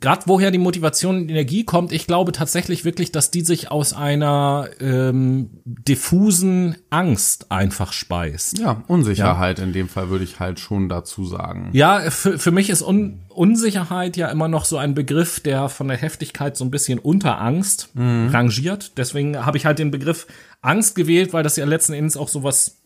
gerade 0.00 0.22
woher 0.26 0.50
die 0.50 0.58
Motivation 0.58 1.16
und 1.16 1.28
Energie 1.28 1.64
kommt, 1.64 1.92
ich 1.92 2.06
glaube 2.06 2.32
tatsächlich 2.32 2.84
wirklich, 2.84 3.12
dass 3.12 3.30
die 3.30 3.42
sich 3.42 3.70
aus 3.70 3.92
einer 3.92 4.68
ähm, 4.80 5.50
diffusen 5.64 6.76
Angst 6.90 7.50
einfach 7.50 7.92
speist. 7.92 8.58
Ja, 8.58 8.82
Unsicherheit 8.86 9.58
in 9.58 9.72
dem 9.72 9.88
Fall 9.88 10.10
würde 10.10 10.24
ich 10.24 10.40
halt 10.40 10.60
schon 10.60 10.88
dazu 10.88 11.24
sagen. 11.24 11.70
Ja, 11.72 12.10
für, 12.10 12.38
für 12.38 12.50
mich 12.50 12.70
ist 12.70 12.82
Un 12.82 13.22
Unsicherheit 13.28 14.16
ja 14.16 14.28
immer 14.28 14.48
noch 14.48 14.64
so 14.64 14.78
ein 14.78 14.94
Begriff, 14.94 15.40
der 15.40 15.68
von 15.68 15.88
der 15.88 15.98
Heftigkeit 15.98 16.56
so 16.56 16.64
ein 16.64 16.70
bisschen 16.70 16.98
unter 16.98 17.38
Angst 17.38 17.90
rangiert. 17.94 18.96
Deswegen 18.96 19.44
habe 19.44 19.58
ich 19.58 19.66
halt 19.66 19.78
den 19.78 19.90
Begriff 19.90 20.26
Angst 20.62 20.94
gewählt, 20.94 21.34
weil 21.34 21.42
das 21.42 21.56
ja 21.56 21.66
letzten 21.66 21.92
Endes 21.92 22.16
auch 22.16 22.28
sowas 22.28 22.78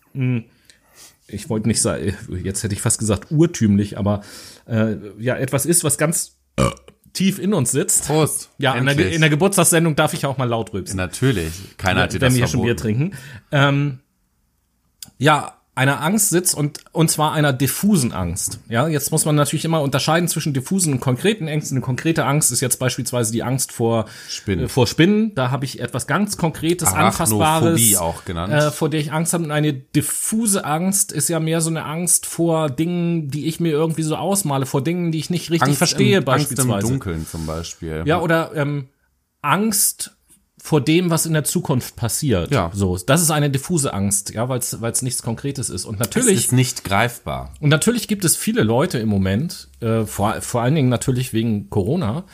ich 1.32 1.48
wollte 1.48 1.68
nicht 1.68 1.80
sagen, 1.80 2.14
jetzt 2.42 2.62
hätte 2.62 2.74
ich 2.74 2.82
fast 2.82 2.98
gesagt 2.98 3.30
urtümlich, 3.30 3.98
aber 3.98 4.22
äh, 4.66 4.96
ja, 5.18 5.36
etwas 5.36 5.66
ist, 5.66 5.84
was 5.84 5.98
ganz 5.98 6.36
tief 7.12 7.38
in 7.38 7.54
uns 7.54 7.70
sitzt. 7.70 8.06
Prost. 8.06 8.50
Ja, 8.58 8.74
in 8.74 8.86
der, 8.86 9.12
in 9.12 9.20
der 9.20 9.30
Geburtstagssendung 9.30 9.96
darf 9.96 10.14
ich 10.14 10.26
auch 10.26 10.38
mal 10.38 10.48
laut 10.48 10.72
rülpsen. 10.72 10.96
Natürlich. 10.96 11.52
Keiner 11.76 12.02
hat 12.02 12.12
dir 12.12 12.20
wenn 12.20 12.28
das 12.28 12.34
wir 12.34 12.38
hier 12.38 12.48
schon 12.48 12.62
Bier 12.62 12.76
trinken. 12.76 13.16
Ähm, 13.52 14.00
ja, 15.18 15.59
einer 15.80 16.02
Angst 16.02 16.28
sitzt 16.28 16.54
und, 16.54 16.80
und 16.92 17.10
zwar 17.10 17.32
einer 17.32 17.54
diffusen 17.54 18.12
Angst. 18.12 18.60
Ja, 18.68 18.86
jetzt 18.86 19.10
muss 19.12 19.24
man 19.24 19.34
natürlich 19.34 19.64
immer 19.64 19.80
unterscheiden 19.80 20.28
zwischen 20.28 20.52
diffusen 20.52 20.92
und 20.92 21.00
konkreten 21.00 21.48
Ängsten. 21.48 21.78
Eine 21.78 21.82
konkrete 21.82 22.26
Angst 22.26 22.52
ist 22.52 22.60
jetzt 22.60 22.78
beispielsweise 22.78 23.32
die 23.32 23.42
Angst 23.42 23.72
vor 23.72 24.04
Spinnen. 24.28 24.66
Äh, 24.66 24.68
vor 24.68 24.86
Spinnen. 24.86 25.34
Da 25.34 25.50
habe 25.50 25.64
ich 25.64 25.80
etwas 25.80 26.06
ganz 26.06 26.36
Konkretes, 26.36 26.92
Anfassbares, 26.92 27.96
auch 27.96 28.26
genannt. 28.26 28.52
Äh, 28.52 28.70
vor 28.70 28.90
der 28.90 29.00
ich 29.00 29.10
Angst 29.10 29.32
habe. 29.32 29.44
Und 29.44 29.52
eine 29.52 29.72
diffuse 29.72 30.66
Angst 30.66 31.12
ist 31.12 31.30
ja 31.30 31.40
mehr 31.40 31.62
so 31.62 31.70
eine 31.70 31.86
Angst 31.86 32.26
vor 32.26 32.68
Dingen, 32.68 33.30
die 33.30 33.46
ich 33.46 33.58
mir 33.58 33.72
irgendwie 33.72 34.02
so 34.02 34.16
ausmale, 34.16 34.66
vor 34.66 34.84
Dingen, 34.84 35.12
die 35.12 35.18
ich 35.18 35.30
nicht 35.30 35.50
richtig 35.50 35.68
Angst 35.68 35.78
verstehe, 35.78 36.18
im, 36.18 36.24
beispielsweise. 36.26 36.72
Angst 36.74 36.84
im 36.84 36.90
Dunkeln 36.90 37.26
zum 37.26 37.46
Beispiel. 37.46 38.02
Ja, 38.04 38.20
oder 38.20 38.50
ähm, 38.54 38.88
Angst 39.40 40.14
vor 40.62 40.80
dem, 40.82 41.10
was 41.10 41.24
in 41.24 41.32
der 41.32 41.44
Zukunft 41.44 41.96
passiert. 41.96 42.52
Ja. 42.52 42.70
So, 42.74 42.98
das 42.98 43.22
ist 43.22 43.30
eine 43.30 43.50
diffuse 43.50 43.94
Angst, 43.94 44.34
ja, 44.34 44.48
weil 44.48 44.58
es 44.58 45.02
nichts 45.02 45.22
Konkretes 45.22 45.70
ist. 45.70 45.86
Und 45.86 45.94
es 45.94 46.00
natürlich 46.00 46.36
ist 46.36 46.52
nicht 46.52 46.84
greifbar. 46.84 47.54
und 47.60 47.70
natürlich 47.70 48.08
gibt 48.08 48.24
es 48.24 48.36
viele 48.36 48.62
Leute 48.62 48.98
im 48.98 49.08
Moment, 49.08 49.68
äh, 49.80 50.04
vor, 50.04 50.40
vor 50.42 50.60
allen 50.60 50.74
Dingen 50.74 50.90
natürlich 50.90 51.32
wegen 51.32 51.70
Corona, 51.70 52.24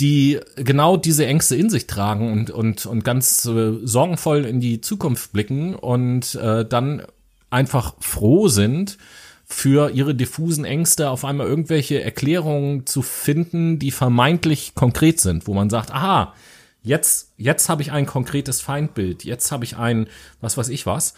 die 0.00 0.38
genau 0.56 0.96
diese 0.96 1.26
Ängste 1.26 1.56
in 1.56 1.70
sich 1.70 1.86
tragen 1.86 2.30
und, 2.30 2.50
und, 2.50 2.84
und 2.84 3.04
ganz 3.04 3.46
äh, 3.46 3.72
sorgenvoll 3.82 4.44
in 4.44 4.60
die 4.60 4.80
Zukunft 4.80 5.32
blicken 5.32 5.74
und 5.74 6.34
äh, 6.34 6.66
dann 6.66 7.02
einfach 7.50 7.94
froh 8.00 8.48
sind, 8.48 8.98
für 9.44 9.90
ihre 9.90 10.14
diffusen 10.14 10.64
Ängste 10.64 11.10
auf 11.10 11.24
einmal 11.24 11.46
irgendwelche 11.46 12.02
Erklärungen 12.02 12.86
zu 12.86 13.02
finden, 13.02 13.78
die 13.78 13.90
vermeintlich 13.90 14.74
konkret 14.74 15.20
sind, 15.20 15.46
wo 15.46 15.54
man 15.54 15.68
sagt, 15.70 15.90
aha, 15.90 16.34
jetzt, 16.82 17.32
jetzt 17.36 17.68
habe 17.68 17.82
ich 17.82 17.92
ein 17.92 18.06
konkretes 18.06 18.60
Feindbild, 18.60 19.24
jetzt 19.24 19.52
habe 19.52 19.64
ich 19.64 19.76
ein, 19.76 20.08
was 20.40 20.56
weiß 20.56 20.68
ich 20.68 20.86
was. 20.86 21.14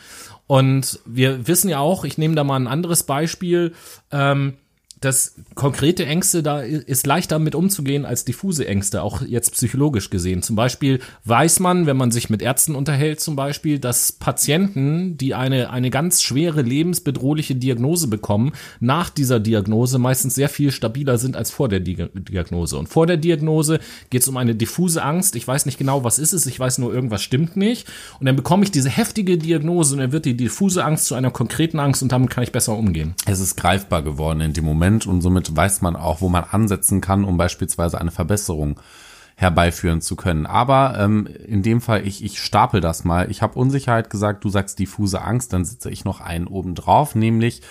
Und 0.46 1.00
wir 1.06 1.46
wissen 1.46 1.68
ja 1.68 1.78
auch, 1.78 2.04
ich 2.04 2.18
nehme 2.18 2.34
da 2.34 2.44
mal 2.44 2.56
ein 2.56 2.66
anderes 2.66 3.02
Beispiel, 3.02 3.74
ähm, 4.10 4.58
dass 5.04 5.34
konkrete 5.54 6.06
Ängste, 6.06 6.42
da 6.42 6.60
ist 6.60 7.06
leichter 7.06 7.38
mit 7.38 7.54
umzugehen 7.54 8.04
als 8.04 8.24
diffuse 8.24 8.66
Ängste, 8.66 9.02
auch 9.02 9.22
jetzt 9.22 9.52
psychologisch 9.52 10.10
gesehen. 10.10 10.42
Zum 10.42 10.56
Beispiel 10.56 11.00
weiß 11.24 11.60
man, 11.60 11.86
wenn 11.86 11.96
man 11.96 12.10
sich 12.10 12.30
mit 12.30 12.42
Ärzten 12.42 12.74
unterhält, 12.74 13.20
zum 13.20 13.36
Beispiel, 13.36 13.78
dass 13.78 14.12
Patienten, 14.12 15.18
die 15.18 15.34
eine, 15.34 15.70
eine 15.70 15.90
ganz 15.90 16.22
schwere 16.22 16.62
lebensbedrohliche 16.62 17.54
Diagnose 17.54 18.08
bekommen, 18.08 18.52
nach 18.80 19.10
dieser 19.10 19.40
Diagnose 19.40 19.98
meistens 19.98 20.34
sehr 20.34 20.48
viel 20.48 20.70
stabiler 20.70 21.18
sind 21.18 21.36
als 21.36 21.50
vor 21.50 21.68
der 21.68 21.80
Di 21.80 21.94
Diagnose. 22.14 22.78
Und 22.78 22.88
vor 22.88 23.06
der 23.06 23.16
Diagnose 23.16 23.80
geht 24.10 24.22
es 24.22 24.28
um 24.28 24.36
eine 24.36 24.54
diffuse 24.54 25.02
Angst. 25.02 25.36
Ich 25.36 25.46
weiß 25.46 25.66
nicht 25.66 25.78
genau, 25.78 26.04
was 26.04 26.18
ist 26.18 26.32
es, 26.32 26.46
ich 26.46 26.58
weiß 26.58 26.78
nur, 26.78 26.92
irgendwas 26.92 27.22
stimmt 27.22 27.56
nicht. 27.56 27.86
Und 28.20 28.26
dann 28.26 28.36
bekomme 28.36 28.64
ich 28.64 28.70
diese 28.70 28.90
heftige 28.90 29.38
Diagnose 29.38 29.94
und 29.94 30.00
dann 30.00 30.12
wird 30.12 30.24
die 30.24 30.36
diffuse 30.36 30.84
Angst 30.84 31.06
zu 31.06 31.14
einer 31.14 31.30
konkreten 31.30 31.78
Angst 31.78 32.02
und 32.02 32.12
damit 32.12 32.30
kann 32.30 32.42
ich 32.42 32.52
besser 32.52 32.76
umgehen. 32.76 33.14
Es 33.26 33.40
ist 33.40 33.56
greifbar 33.56 34.02
geworden 34.02 34.40
in 34.40 34.52
dem 34.52 34.64
Moment 34.64 34.93
und 35.06 35.20
somit 35.20 35.54
weiß 35.54 35.82
man 35.82 35.96
auch, 35.96 36.20
wo 36.20 36.28
man 36.28 36.44
ansetzen 36.44 37.00
kann, 37.00 37.24
um 37.24 37.36
beispielsweise 37.36 38.00
eine 38.00 38.10
Verbesserung 38.10 38.80
herbeiführen 39.36 40.00
zu 40.00 40.16
können. 40.16 40.46
Aber 40.46 40.96
ähm, 40.98 41.26
in 41.46 41.62
dem 41.62 41.80
Fall, 41.80 42.06
ich, 42.06 42.24
ich 42.24 42.40
stapel 42.40 42.80
das 42.80 43.04
mal. 43.04 43.30
Ich 43.30 43.42
habe 43.42 43.58
Unsicherheit 43.58 44.10
gesagt, 44.10 44.44
du 44.44 44.48
sagst 44.48 44.78
diffuse 44.78 45.22
Angst, 45.22 45.52
dann 45.52 45.64
sitze 45.64 45.90
ich 45.90 46.04
noch 46.04 46.20
einen 46.20 46.46
oben 46.46 46.74
drauf, 46.74 47.14
nämlich 47.14 47.62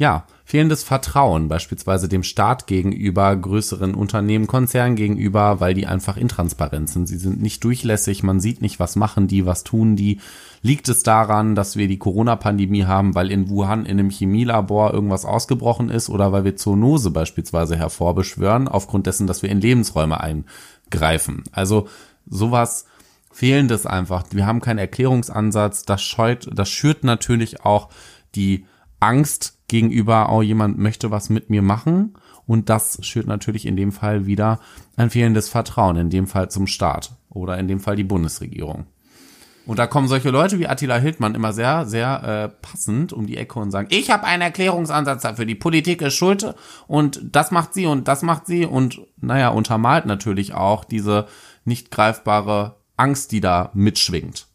ja, 0.00 0.24
fehlendes 0.46 0.82
Vertrauen, 0.82 1.48
beispielsweise 1.48 2.08
dem 2.08 2.22
Staat 2.22 2.66
gegenüber, 2.66 3.36
größeren 3.36 3.94
Unternehmen, 3.94 4.46
Konzernen 4.46 4.96
gegenüber, 4.96 5.60
weil 5.60 5.74
die 5.74 5.86
einfach 5.86 6.16
intransparent 6.16 6.88
sind. 6.88 7.06
Sie 7.06 7.18
sind 7.18 7.42
nicht 7.42 7.62
durchlässig, 7.64 8.22
man 8.22 8.40
sieht 8.40 8.62
nicht, 8.62 8.80
was 8.80 8.96
machen 8.96 9.28
die, 9.28 9.44
was 9.44 9.62
tun 9.62 9.96
die. 9.96 10.18
Liegt 10.62 10.90
es 10.90 11.02
daran, 11.02 11.54
dass 11.54 11.76
wir 11.76 11.88
die 11.88 11.98
Corona-Pandemie 11.98 12.84
haben, 12.84 13.14
weil 13.14 13.30
in 13.30 13.48
Wuhan 13.48 13.86
in 13.86 13.98
einem 13.98 14.10
Chemielabor 14.10 14.92
irgendwas 14.92 15.24
ausgebrochen 15.24 15.88
ist 15.88 16.10
oder 16.10 16.32
weil 16.32 16.44
wir 16.44 16.56
Zoonose 16.56 17.10
beispielsweise 17.10 17.76
hervorbeschwören, 17.76 18.68
aufgrund 18.68 19.06
dessen, 19.06 19.26
dass 19.26 19.42
wir 19.42 19.48
in 19.48 19.60
Lebensräume 19.60 20.20
eingreifen? 20.20 21.44
Also 21.52 21.88
sowas 22.28 22.84
fehlendes 23.32 23.86
einfach. 23.86 24.24
Wir 24.32 24.46
haben 24.46 24.60
keinen 24.60 24.78
Erklärungsansatz. 24.78 25.84
Das 25.84 26.02
scheut, 26.02 26.50
das 26.52 26.68
schürt 26.68 27.04
natürlich 27.04 27.64
auch 27.64 27.88
die 28.34 28.66
Angst 28.98 29.56
gegenüber, 29.68 30.30
oh, 30.30 30.42
jemand 30.42 30.78
möchte 30.78 31.10
was 31.10 31.30
mit 31.30 31.48
mir 31.48 31.62
machen. 31.62 32.14
Und 32.46 32.68
das 32.68 32.98
schürt 33.00 33.26
natürlich 33.26 33.64
in 33.64 33.76
dem 33.76 33.92
Fall 33.92 34.26
wieder 34.26 34.60
ein 34.96 35.08
fehlendes 35.08 35.48
Vertrauen, 35.48 35.96
in 35.96 36.10
dem 36.10 36.26
Fall 36.26 36.50
zum 36.50 36.66
Staat 36.66 37.12
oder 37.30 37.56
in 37.58 37.68
dem 37.68 37.80
Fall 37.80 37.96
die 37.96 38.04
Bundesregierung. 38.04 38.86
Und 39.66 39.78
da 39.78 39.86
kommen 39.86 40.08
solche 40.08 40.30
Leute 40.30 40.58
wie 40.58 40.66
Attila 40.66 40.96
Hildmann 40.96 41.34
immer 41.34 41.52
sehr, 41.52 41.86
sehr 41.86 42.22
äh, 42.24 42.48
passend 42.66 43.12
um 43.12 43.26
die 43.26 43.36
Ecke 43.36 43.58
und 43.58 43.70
sagen, 43.70 43.88
ich 43.90 44.10
habe 44.10 44.24
einen 44.24 44.42
Erklärungsansatz 44.42 45.22
dafür, 45.22 45.44
die 45.44 45.54
Politik 45.54 46.02
ist 46.02 46.14
schuld 46.14 46.54
und 46.86 47.20
das 47.22 47.50
macht 47.50 47.74
sie 47.74 47.86
und 47.86 48.08
das 48.08 48.22
macht 48.22 48.46
sie 48.46 48.64
und 48.64 49.00
naja, 49.20 49.48
untermalt 49.48 50.06
natürlich 50.06 50.54
auch 50.54 50.84
diese 50.84 51.26
nicht 51.64 51.90
greifbare 51.90 52.76
Angst, 52.96 53.32
die 53.32 53.40
da 53.40 53.70
mitschwingt. 53.74 54.46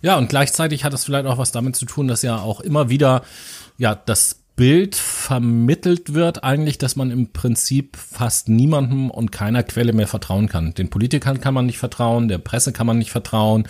Ja, 0.00 0.16
und 0.16 0.28
gleichzeitig 0.28 0.84
hat 0.84 0.94
es 0.94 1.04
vielleicht 1.04 1.26
auch 1.26 1.38
was 1.38 1.52
damit 1.52 1.76
zu 1.76 1.84
tun, 1.84 2.08
dass 2.08 2.22
ja 2.22 2.38
auch 2.38 2.60
immer 2.60 2.88
wieder 2.88 3.22
ja 3.76 3.94
das 3.94 4.37
Bild 4.58 4.96
vermittelt 4.96 6.14
wird, 6.14 6.42
eigentlich, 6.42 6.78
dass 6.78 6.96
man 6.96 7.12
im 7.12 7.28
Prinzip 7.28 7.96
fast 7.96 8.48
niemandem 8.48 9.08
und 9.08 9.30
keiner 9.30 9.62
Quelle 9.62 9.92
mehr 9.92 10.08
vertrauen 10.08 10.48
kann. 10.48 10.74
Den 10.74 10.90
Politikern 10.90 11.40
kann 11.40 11.54
man 11.54 11.66
nicht 11.66 11.78
vertrauen, 11.78 12.26
der 12.26 12.38
Presse 12.38 12.72
kann 12.72 12.84
man 12.88 12.98
nicht 12.98 13.12
vertrauen, 13.12 13.68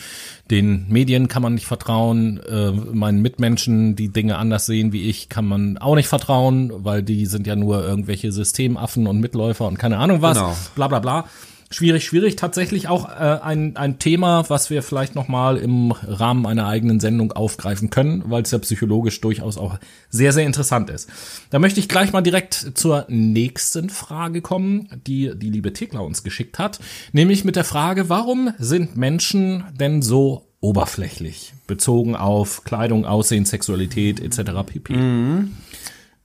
den 0.51 0.87
Medien 0.89 1.29
kann 1.29 1.43
man 1.43 1.53
nicht 1.53 1.67
vertrauen, 1.67 2.41
äh, 2.49 2.71
meinen 2.71 3.21
Mitmenschen, 3.21 3.97
die 3.97 4.09
Dinge 4.09 4.39
anders 4.39 4.65
sehen 4.65 4.91
wie 4.93 5.11
ich, 5.11 5.29
kann 5.29 5.45
man 5.45 5.77
auch 5.77 5.95
nicht 5.95 6.09
vertrauen, 6.09 6.73
weil 6.75 7.03
die 7.03 7.27
sind 7.27 7.47
ja 7.47 7.55
nur 7.55 7.87
irgendwelche 7.87 8.33
Systemaffen 8.33 9.07
und 9.07 9.21
Mitläufer 9.21 9.67
und 9.69 9.79
keine 9.79 9.99
Ahnung 9.99 10.23
was, 10.23 10.39
Genau. 10.39 10.57
bla 10.75 10.89
bla 10.89 11.01
bla. 11.01 11.25
Schwierig, 11.71 12.07
schwierig. 12.07 12.37
Tatsächlich 12.37 12.89
auch 12.89 13.11
äh, 13.11 13.41
ein, 13.43 13.77
ein 13.77 13.99
Thema, 13.99 14.49
was 14.49 14.71
wir 14.71 14.83
vielleicht 14.83 15.15
noch 15.15 15.29
mal 15.29 15.59
im 15.59 15.93
Rahmen 15.93 16.47
einer 16.47 16.67
eigenen 16.67 16.99
Sendung 16.99 17.33
aufgreifen 17.33 17.91
können, 17.91 18.25
weil 18.27 18.43
es 18.43 18.51
ja 18.51 18.59
psychologisch 18.59 19.21
durchaus 19.21 19.59
auch 19.59 19.79
sehr, 20.09 20.33
sehr 20.33 20.47
interessant 20.47 20.89
ist. 20.89 21.11
Da 21.51 21.59
möchte 21.59 21.79
ich 21.81 21.89
gleich 21.89 22.13
mal 22.13 22.23
direkt 22.23 22.73
zur 22.75 23.05
nächsten 23.09 23.91
Frage 23.91 24.41
kommen, 24.41 24.89
die 25.07 25.33
die 25.37 25.51
liebe 25.51 25.75
Thekla 25.75 26.01
uns 26.01 26.23
geschickt 26.23 26.59
hat, 26.59 26.81
nämlich 27.13 27.45
mit 27.45 27.55
der 27.55 27.65
Frage, 27.65 28.09
warum 28.09 28.55
sind 28.59 28.97
Menschen 28.97 29.65
denn 29.79 30.01
so 30.01 30.47
oberflächlich, 30.61 31.53
bezogen 31.67 32.17
auf 32.17 32.65
Kleidung, 32.65 33.05
Aussehen, 33.05 33.45
Sexualität 33.45 34.21
etc. 34.21 34.53
pp. 34.67 34.95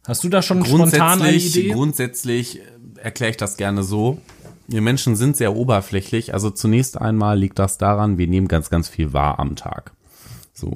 Hast 0.05 0.23
du 0.23 0.29
da 0.29 0.41
schon 0.41 0.65
spontan 0.65 1.21
eine 1.21 1.31
Grundsätzlich, 1.31 1.55
Idee? 1.57 1.73
grundsätzlich 1.73 2.59
äh, 2.59 2.61
erkläre 3.01 3.31
ich 3.31 3.37
das 3.37 3.57
gerne 3.57 3.83
so. 3.83 4.19
Wir 4.73 4.81
Menschen 4.81 5.15
sind 5.15 5.37
sehr 5.37 5.55
oberflächlich. 5.55 6.33
Also 6.33 6.49
zunächst 6.49 6.99
einmal 6.99 7.37
liegt 7.37 7.59
das 7.59 7.77
daran, 7.77 8.17
wir 8.17 8.27
nehmen 8.27 8.47
ganz, 8.47 8.71
ganz 8.71 8.89
viel 8.89 9.13
wahr 9.13 9.37
am 9.37 9.55
Tag. 9.55 9.91
So. 10.51 10.73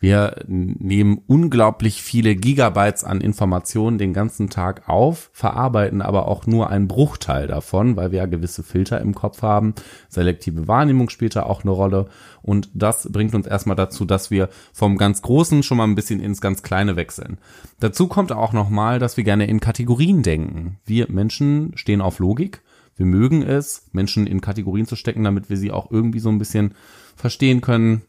Wir 0.00 0.44
nehmen 0.46 1.22
unglaublich 1.28 2.02
viele 2.02 2.34
Gigabytes 2.34 3.04
an 3.04 3.20
Informationen 3.20 3.98
den 3.98 4.12
ganzen 4.12 4.50
Tag 4.50 4.88
auf, 4.88 5.30
verarbeiten 5.32 6.02
aber 6.02 6.28
auch 6.28 6.46
nur 6.46 6.70
einen 6.70 6.86
Bruchteil 6.88 7.46
davon, 7.46 7.96
weil 7.96 8.10
wir 8.10 8.18
ja 8.18 8.26
gewisse 8.26 8.62
Filter 8.62 9.00
im 9.00 9.14
Kopf 9.14 9.42
haben. 9.42 9.74
Selektive 10.08 10.68
Wahrnehmung 10.68 11.08
spielt 11.08 11.36
da 11.36 11.44
auch 11.44 11.62
eine 11.62 11.70
Rolle. 11.70 12.08
Und 12.42 12.68
das 12.74 13.08
bringt 13.10 13.34
uns 13.34 13.46
erstmal 13.46 13.76
dazu, 13.76 14.04
dass 14.04 14.30
wir 14.30 14.48
vom 14.72 14.98
ganz 14.98 15.22
Großen 15.22 15.62
schon 15.62 15.78
mal 15.78 15.84
ein 15.84 15.94
bisschen 15.94 16.20
ins 16.20 16.40
ganz 16.40 16.64
Kleine 16.64 16.96
wechseln. 16.96 17.38
Dazu 17.78 18.08
kommt 18.08 18.32
auch 18.32 18.52
nochmal, 18.52 18.98
dass 18.98 19.16
wir 19.16 19.24
gerne 19.24 19.46
in 19.46 19.60
Kategorien 19.60 20.24
denken. 20.24 20.78
Wir 20.84 21.10
Menschen 21.10 21.72
stehen 21.76 22.00
auf 22.00 22.18
Logik. 22.18 22.60
Wir 22.96 23.06
mögen 23.06 23.42
es, 23.42 23.86
Menschen 23.92 24.26
in 24.26 24.40
Kategorien 24.40 24.86
zu 24.86 24.96
stecken, 24.96 25.24
damit 25.24 25.50
wir 25.50 25.56
sie 25.56 25.70
auch 25.70 25.90
irgendwie 25.90 26.20
so 26.20 26.30
ein 26.30 26.38
bisschen 26.38 26.74
verstehen 27.14 27.60
können, 27.60 28.02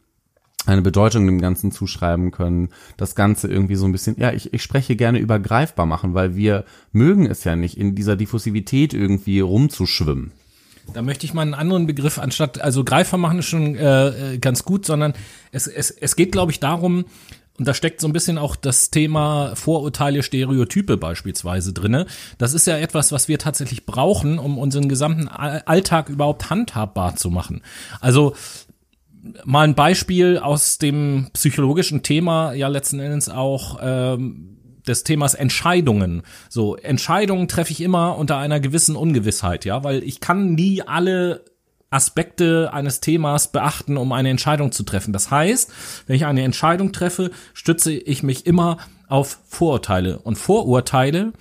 eine 0.65 0.81
Bedeutung 0.81 1.25
dem 1.25 1.39
Ganzen 1.39 1.71
zuschreiben 1.71 2.31
können, 2.31 2.69
das 2.97 3.15
Ganze 3.15 3.47
irgendwie 3.47 3.75
so 3.75 3.85
ein 3.85 3.91
bisschen, 3.91 4.17
ja, 4.19 4.33
ich, 4.33 4.53
ich 4.53 4.61
spreche 4.61 4.95
gerne 4.95 5.19
über 5.19 5.39
greifbar 5.39 5.85
machen, 5.85 6.13
weil 6.13 6.35
wir 6.35 6.65
mögen 6.91 7.25
es 7.25 7.43
ja 7.43 7.55
nicht, 7.55 7.77
in 7.77 7.95
dieser 7.95 8.15
Diffusivität 8.15 8.93
irgendwie 8.93 9.39
rumzuschwimmen. 9.39 10.31
Da 10.93 11.01
möchte 11.01 11.25
ich 11.25 11.33
mal 11.33 11.41
einen 11.41 11.53
anderen 11.53 11.85
Begriff 11.85 12.17
anstatt, 12.17 12.61
also 12.61 12.83
greifbar 12.83 13.19
machen 13.19 13.39
ist 13.39 13.47
schon 13.47 13.75
äh, 13.75 14.35
äh, 14.35 14.37
ganz 14.37 14.63
gut, 14.63 14.85
sondern 14.85 15.13
es, 15.51 15.67
es, 15.67 15.91
es 15.91 16.15
geht, 16.15 16.31
glaube 16.31 16.51
ich, 16.51 16.59
darum, 16.59 17.05
und 17.57 17.67
da 17.67 17.73
steckt 17.73 18.01
so 18.01 18.07
ein 18.07 18.13
bisschen 18.13 18.37
auch 18.37 18.55
das 18.55 18.91
Thema 18.91 19.55
Vorurteile, 19.55 20.23
Stereotype 20.23 20.97
beispielsweise 20.97 21.73
drinne. 21.73 22.05
Das 22.37 22.53
ist 22.53 22.67
ja 22.67 22.77
etwas, 22.77 23.11
was 23.11 23.27
wir 23.27 23.39
tatsächlich 23.39 23.85
brauchen, 23.85 24.39
um 24.39 24.57
unseren 24.57 24.89
gesamten 24.89 25.27
All- 25.27 25.63
Alltag 25.65 26.09
überhaupt 26.09 26.49
handhabbar 26.49 27.15
zu 27.15 27.29
machen. 27.29 27.61
Also 27.99 28.35
mal 29.43 29.67
ein 29.67 29.75
Beispiel 29.75 30.37
aus 30.37 30.77
dem 30.77 31.29
psychologischen 31.33 32.03
Thema, 32.03 32.53
ja 32.53 32.67
letzten 32.67 32.99
Endes 32.99 33.29
auch 33.29 33.79
ähm, 33.81 34.57
des 34.87 35.03
Themas 35.03 35.33
Entscheidungen. 35.33 36.21
So, 36.49 36.75
Entscheidungen 36.75 37.47
treffe 37.47 37.71
ich 37.71 37.81
immer 37.81 38.17
unter 38.17 38.37
einer 38.37 38.59
gewissen 38.59 38.95
Ungewissheit, 38.95 39.65
ja, 39.65 39.83
weil 39.83 40.03
ich 40.03 40.19
kann 40.19 40.53
nie 40.53 40.81
alle 40.81 41.43
Aspekte 41.89 42.73
eines 42.73 42.99
Themas 42.99 43.51
beachten, 43.51 43.97
um 43.97 44.11
eine 44.11 44.29
Entscheidung 44.29 44.71
zu 44.71 44.83
treffen. 44.83 45.13
Das 45.13 45.31
heißt, 45.31 45.71
wenn 46.05 46.15
ich 46.15 46.25
eine 46.25 46.43
Entscheidung 46.43 46.91
treffe, 46.91 47.31
stütze 47.53 47.93
ich 47.93 48.23
mich 48.23 48.45
immer 48.45 48.77
auf 49.07 49.39
Vorurteile. 49.47 50.19
Und 50.19 50.37
Vorurteile 50.37 51.33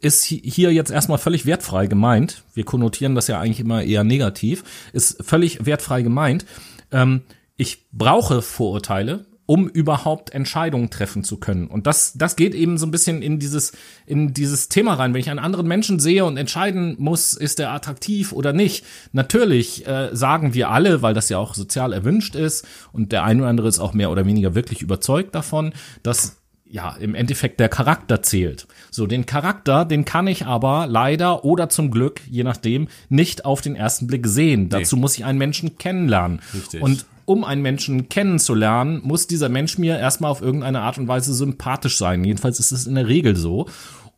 ist 0.00 0.24
hier 0.24 0.72
jetzt 0.72 0.90
erstmal 0.90 1.18
völlig 1.18 1.46
wertfrei 1.46 1.86
gemeint. 1.86 2.42
Wir 2.54 2.64
konnotieren 2.64 3.14
das 3.14 3.28
ja 3.28 3.38
eigentlich 3.38 3.60
immer 3.60 3.82
eher 3.82 4.02
negativ. 4.02 4.64
Ist 4.92 5.22
völlig 5.22 5.66
wertfrei 5.66 6.02
gemeint. 6.02 6.46
Ähm, 6.90 7.22
ich 7.56 7.90
brauche 7.92 8.40
Vorurteile, 8.40 9.26
um 9.50 9.66
überhaupt 9.66 10.30
Entscheidungen 10.30 10.90
treffen 10.90 11.24
zu 11.24 11.38
können. 11.38 11.66
Und 11.66 11.88
das, 11.88 12.12
das 12.14 12.36
geht 12.36 12.54
eben 12.54 12.78
so 12.78 12.86
ein 12.86 12.92
bisschen 12.92 13.20
in 13.20 13.40
dieses, 13.40 13.72
in 14.06 14.32
dieses 14.32 14.68
Thema 14.68 14.94
rein. 14.94 15.12
Wenn 15.12 15.20
ich 15.20 15.28
einen 15.28 15.40
anderen 15.40 15.66
Menschen 15.66 15.98
sehe 15.98 16.24
und 16.24 16.36
entscheiden 16.36 16.94
muss, 17.00 17.32
ist 17.32 17.58
er 17.58 17.72
attraktiv 17.72 18.30
oder 18.32 18.52
nicht. 18.52 18.84
Natürlich 19.10 19.88
äh, 19.88 20.10
sagen 20.12 20.54
wir 20.54 20.70
alle, 20.70 21.02
weil 21.02 21.14
das 21.14 21.30
ja 21.30 21.38
auch 21.38 21.54
sozial 21.54 21.92
erwünscht 21.92 22.36
ist 22.36 22.64
und 22.92 23.10
der 23.10 23.24
eine 23.24 23.40
oder 23.40 23.50
andere 23.50 23.66
ist 23.66 23.80
auch 23.80 23.92
mehr 23.92 24.12
oder 24.12 24.24
weniger 24.24 24.54
wirklich 24.54 24.82
überzeugt 24.82 25.34
davon, 25.34 25.72
dass 26.04 26.36
ja, 26.64 26.94
im 27.00 27.16
Endeffekt 27.16 27.58
der 27.58 27.68
Charakter 27.68 28.22
zählt. 28.22 28.68
So, 28.92 29.08
den 29.08 29.26
Charakter, 29.26 29.84
den 29.84 30.04
kann 30.04 30.28
ich 30.28 30.46
aber 30.46 30.86
leider 30.86 31.44
oder 31.44 31.68
zum 31.68 31.90
Glück, 31.90 32.20
je 32.30 32.44
nachdem, 32.44 32.86
nicht 33.08 33.44
auf 33.44 33.62
den 33.62 33.74
ersten 33.74 34.06
Blick 34.06 34.28
sehen. 34.28 34.62
Nee. 34.62 34.68
Dazu 34.68 34.96
muss 34.96 35.18
ich 35.18 35.24
einen 35.24 35.38
Menschen 35.38 35.76
kennenlernen. 35.76 36.40
Richtig. 36.54 36.80
Und 36.80 37.04
um 37.30 37.44
einen 37.44 37.62
Menschen 37.62 38.08
kennenzulernen, 38.08 39.02
muss 39.04 39.28
dieser 39.28 39.48
Mensch 39.48 39.78
mir 39.78 39.96
erstmal 39.96 40.32
auf 40.32 40.42
irgendeine 40.42 40.80
Art 40.80 40.98
und 40.98 41.06
Weise 41.06 41.32
sympathisch 41.32 41.96
sein. 41.96 42.24
Jedenfalls 42.24 42.58
ist 42.58 42.72
es 42.72 42.88
in 42.88 42.96
der 42.96 43.06
Regel 43.06 43.36
so. 43.36 43.68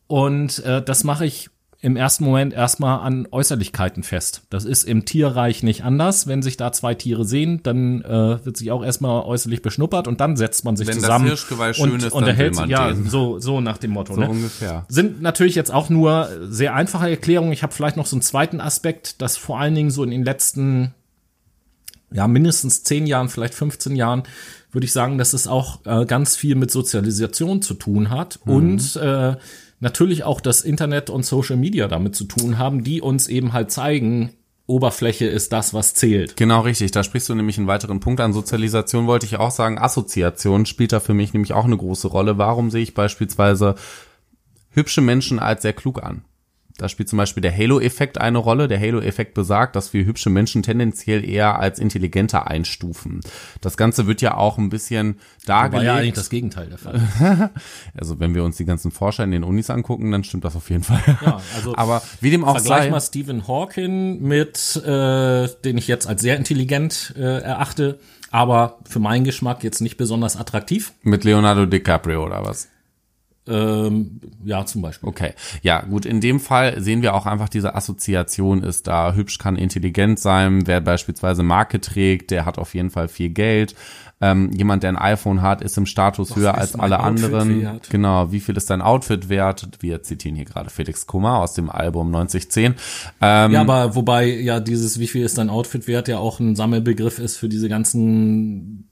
Und 0.07 0.65
äh, 0.65 0.81
das 0.81 1.03
mache 1.03 1.23
ich 1.27 1.51
im 1.79 1.95
ersten 1.95 2.23
Moment 2.23 2.53
erstmal 2.53 3.01
an 3.01 3.27
Äußerlichkeiten 3.29 4.01
fest. 4.01 4.41
Das 4.49 4.65
ist 4.65 4.83
im 4.83 5.05
Tierreich 5.05 5.61
nicht 5.61 5.83
anders. 5.83 6.25
Wenn 6.25 6.41
sich 6.41 6.57
da 6.57 6.71
zwei 6.71 6.95
Tiere 6.95 7.23
sehen, 7.23 7.59
dann 7.61 8.01
äh, 8.01 8.43
wird 8.43 8.57
sich 8.57 8.71
auch 8.71 8.83
erstmal 8.83 9.21
äußerlich 9.23 9.61
beschnuppert 9.61 10.07
und 10.07 10.19
dann 10.19 10.35
setzt 10.35 10.65
man 10.65 10.75
sich 10.75 10.87
Wenn 10.87 10.95
zusammen 10.95 11.29
das 11.29 11.41
schön 11.75 11.91
und 11.91 12.01
ist, 12.03 12.13
unterhält 12.13 12.57
will 12.57 12.67
ja 12.71 12.87
den. 12.87 13.07
so 13.07 13.37
so 13.37 13.61
nach 13.61 13.77
dem 13.77 13.91
Motto. 13.91 14.15
So 14.15 14.21
ne? 14.21 14.29
ungefähr. 14.29 14.85
Sind 14.87 15.21
natürlich 15.21 15.53
jetzt 15.53 15.71
auch 15.71 15.89
nur 15.89 16.29
sehr 16.49 16.73
einfache 16.73 17.11
Erklärungen. 17.11 17.51
Ich 17.51 17.61
habe 17.61 17.73
vielleicht 17.73 17.97
noch 17.97 18.07
so 18.07 18.15
einen 18.15 18.23
zweiten 18.23 18.59
Aspekt, 18.59 19.21
dass 19.21 19.37
vor 19.37 19.59
allen 19.59 19.75
Dingen 19.75 19.91
so 19.91 20.03
in 20.03 20.09
den 20.09 20.23
letzten 20.23 20.95
ja 22.13 22.27
mindestens 22.27 22.83
zehn 22.83 23.05
Jahren, 23.07 23.29
vielleicht 23.29 23.53
15 23.53 23.95
Jahren 23.95 24.23
würde 24.71 24.85
ich 24.85 24.91
sagen, 24.93 25.17
dass 25.17 25.33
es 25.33 25.47
auch 25.47 25.85
äh, 25.85 26.05
ganz 26.05 26.35
viel 26.35 26.55
mit 26.55 26.71
Sozialisation 26.71 27.61
zu 27.61 27.73
tun 27.73 28.09
hat 28.09 28.39
Mhm. 28.45 28.53
und 28.53 28.95
äh, 28.95 29.35
natürlich 29.79 30.23
auch 30.23 30.41
das 30.41 30.61
Internet 30.61 31.09
und 31.09 31.25
Social 31.25 31.57
Media 31.57 31.87
damit 31.87 32.15
zu 32.15 32.23
tun 32.23 32.57
haben, 32.57 32.83
die 32.83 33.01
uns 33.01 33.27
eben 33.27 33.53
halt 33.53 33.71
zeigen, 33.71 34.31
Oberfläche 34.65 35.25
ist 35.25 35.51
das, 35.51 35.73
was 35.73 35.93
zählt. 35.93 36.37
Genau 36.37 36.61
richtig, 36.61 36.91
da 36.91 37.03
sprichst 37.03 37.27
du 37.27 37.35
nämlich 37.35 37.57
einen 37.57 37.67
weiteren 37.67 37.99
Punkt 37.99 38.21
an. 38.21 38.31
Sozialisation 38.31 39.07
wollte 39.07 39.25
ich 39.25 39.35
auch 39.35 39.51
sagen. 39.51 39.77
Assoziation 39.77 40.65
spielt 40.65 40.93
da 40.93 41.01
für 41.01 41.13
mich 41.13 41.33
nämlich 41.33 41.51
auch 41.51 41.65
eine 41.65 41.75
große 41.75 42.07
Rolle. 42.07 42.37
Warum 42.37 42.71
sehe 42.71 42.81
ich 42.81 42.93
beispielsweise 42.93 43.75
hübsche 44.69 45.01
Menschen 45.01 45.37
als 45.39 45.63
sehr 45.63 45.73
klug 45.73 46.01
an? 46.01 46.23
Da 46.77 46.89
spielt 46.89 47.07
zum 47.07 47.17
Beispiel 47.17 47.41
der 47.41 47.55
Halo-Effekt 47.55 48.19
eine 48.19 48.39
Rolle. 48.39 48.67
Der 48.67 48.79
Halo-Effekt 48.79 49.33
besagt, 49.35 49.75
dass 49.75 49.93
wir 49.93 50.05
hübsche 50.05 50.29
Menschen 50.29 50.63
tendenziell 50.63 51.27
eher 51.27 51.59
als 51.59 51.77
intelligenter 51.77 52.47
einstufen. 52.47 53.21
Das 53.61 53.77
Ganze 53.77 54.07
wird 54.07 54.21
ja 54.21 54.35
auch 54.37 54.57
ein 54.57 54.69
bisschen 54.69 55.15
War 55.45 55.69
dargelegt. 55.69 55.85
ja 55.85 55.95
eigentlich 55.95 56.13
das 56.13 56.29
Gegenteil 56.29 56.69
der 56.69 56.77
Fall. 56.79 57.01
also 57.97 58.19
wenn 58.19 58.33
wir 58.33 58.43
uns 58.43 58.57
die 58.57 58.65
ganzen 58.65 58.91
Forscher 58.91 59.23
in 59.23 59.31
den 59.31 59.43
Unis 59.43 59.69
angucken, 59.69 60.11
dann 60.11 60.23
stimmt 60.23 60.45
das 60.45 60.55
auf 60.55 60.69
jeden 60.69 60.83
Fall. 60.83 61.01
Ja, 61.23 61.41
also 61.55 61.75
Aber 61.77 62.01
wie 62.21 62.31
dem 62.31 62.43
auch 62.43 62.57
Vergleich 62.57 62.85
sei. 62.85 62.89
mal 62.89 63.01
Stephen 63.01 63.47
Hawking 63.47 64.21
mit, 64.21 64.75
äh, 64.77 65.47
den 65.63 65.77
ich 65.77 65.87
jetzt 65.87 66.07
als 66.07 66.21
sehr 66.21 66.37
intelligent 66.37 67.13
äh, 67.17 67.21
erachte, 67.41 67.99
aber 68.31 68.79
für 68.89 68.99
meinen 68.99 69.25
Geschmack 69.25 69.63
jetzt 69.63 69.79
nicht 69.79 69.97
besonders 69.97 70.35
attraktiv. 70.37 70.93
Mit 71.03 71.23
Leonardo 71.23 71.67
DiCaprio 71.67 72.25
oder 72.25 72.43
was? 72.43 72.67
Ähm, 73.47 74.21
ja, 74.45 74.65
zum 74.65 74.81
Beispiel. 74.81 75.09
Okay, 75.09 75.33
ja 75.61 75.81
gut, 75.81 76.05
in 76.05 76.21
dem 76.21 76.39
Fall 76.39 76.81
sehen 76.81 77.01
wir 77.01 77.13
auch 77.13 77.25
einfach, 77.25 77.49
diese 77.49 77.75
Assoziation 77.75 78.63
ist 78.63 78.87
da. 78.87 79.13
Hübsch 79.13 79.37
kann 79.37 79.55
intelligent 79.55 80.19
sein, 80.19 80.65
wer 80.65 80.79
beispielsweise 80.81 81.43
Marke 81.43 81.81
trägt, 81.81 82.31
der 82.31 82.45
hat 82.45 82.57
auf 82.57 82.73
jeden 82.73 82.89
Fall 82.89 83.07
viel 83.07 83.29
Geld. 83.29 83.75
Ähm, 84.21 84.51
jemand, 84.53 84.83
der 84.83 84.91
ein 84.91 84.97
iPhone 84.97 85.41
hat, 85.41 85.61
ist 85.61 85.77
im 85.77 85.85
Status 85.85 86.29
Was 86.31 86.37
höher 86.37 86.55
als 86.57 86.75
alle 86.79 87.01
Outfit 87.01 87.25
anderen. 87.25 87.61
wert? 87.61 87.89
Genau, 87.89 88.31
wie 88.31 88.39
viel 88.39 88.55
ist 88.55 88.69
dein 88.69 88.81
Outfit 88.81 89.27
wert? 89.27 89.67
Wir 89.81 90.01
zitieren 90.01 90.37
hier 90.37 90.45
gerade 90.45 90.69
Felix 90.69 91.07
Kummer 91.07 91.39
aus 91.39 91.53
dem 91.53 91.69
Album 91.69 92.09
9010. 92.11 92.75
Ähm, 93.19 93.51
Ja, 93.51 93.59
aber 93.59 93.95
wobei 93.95 94.25
ja 94.27 94.61
dieses, 94.61 94.97
wie 94.99 95.07
viel 95.07 95.25
ist 95.25 95.37
dein 95.37 95.49
Outfit 95.49 95.87
wert, 95.87 96.07
ja 96.07 96.19
auch 96.19 96.39
ein 96.39 96.55
Sammelbegriff 96.55 97.19
ist 97.19 97.35
für 97.35 97.49
diese 97.49 97.67
ganzen 97.67 98.87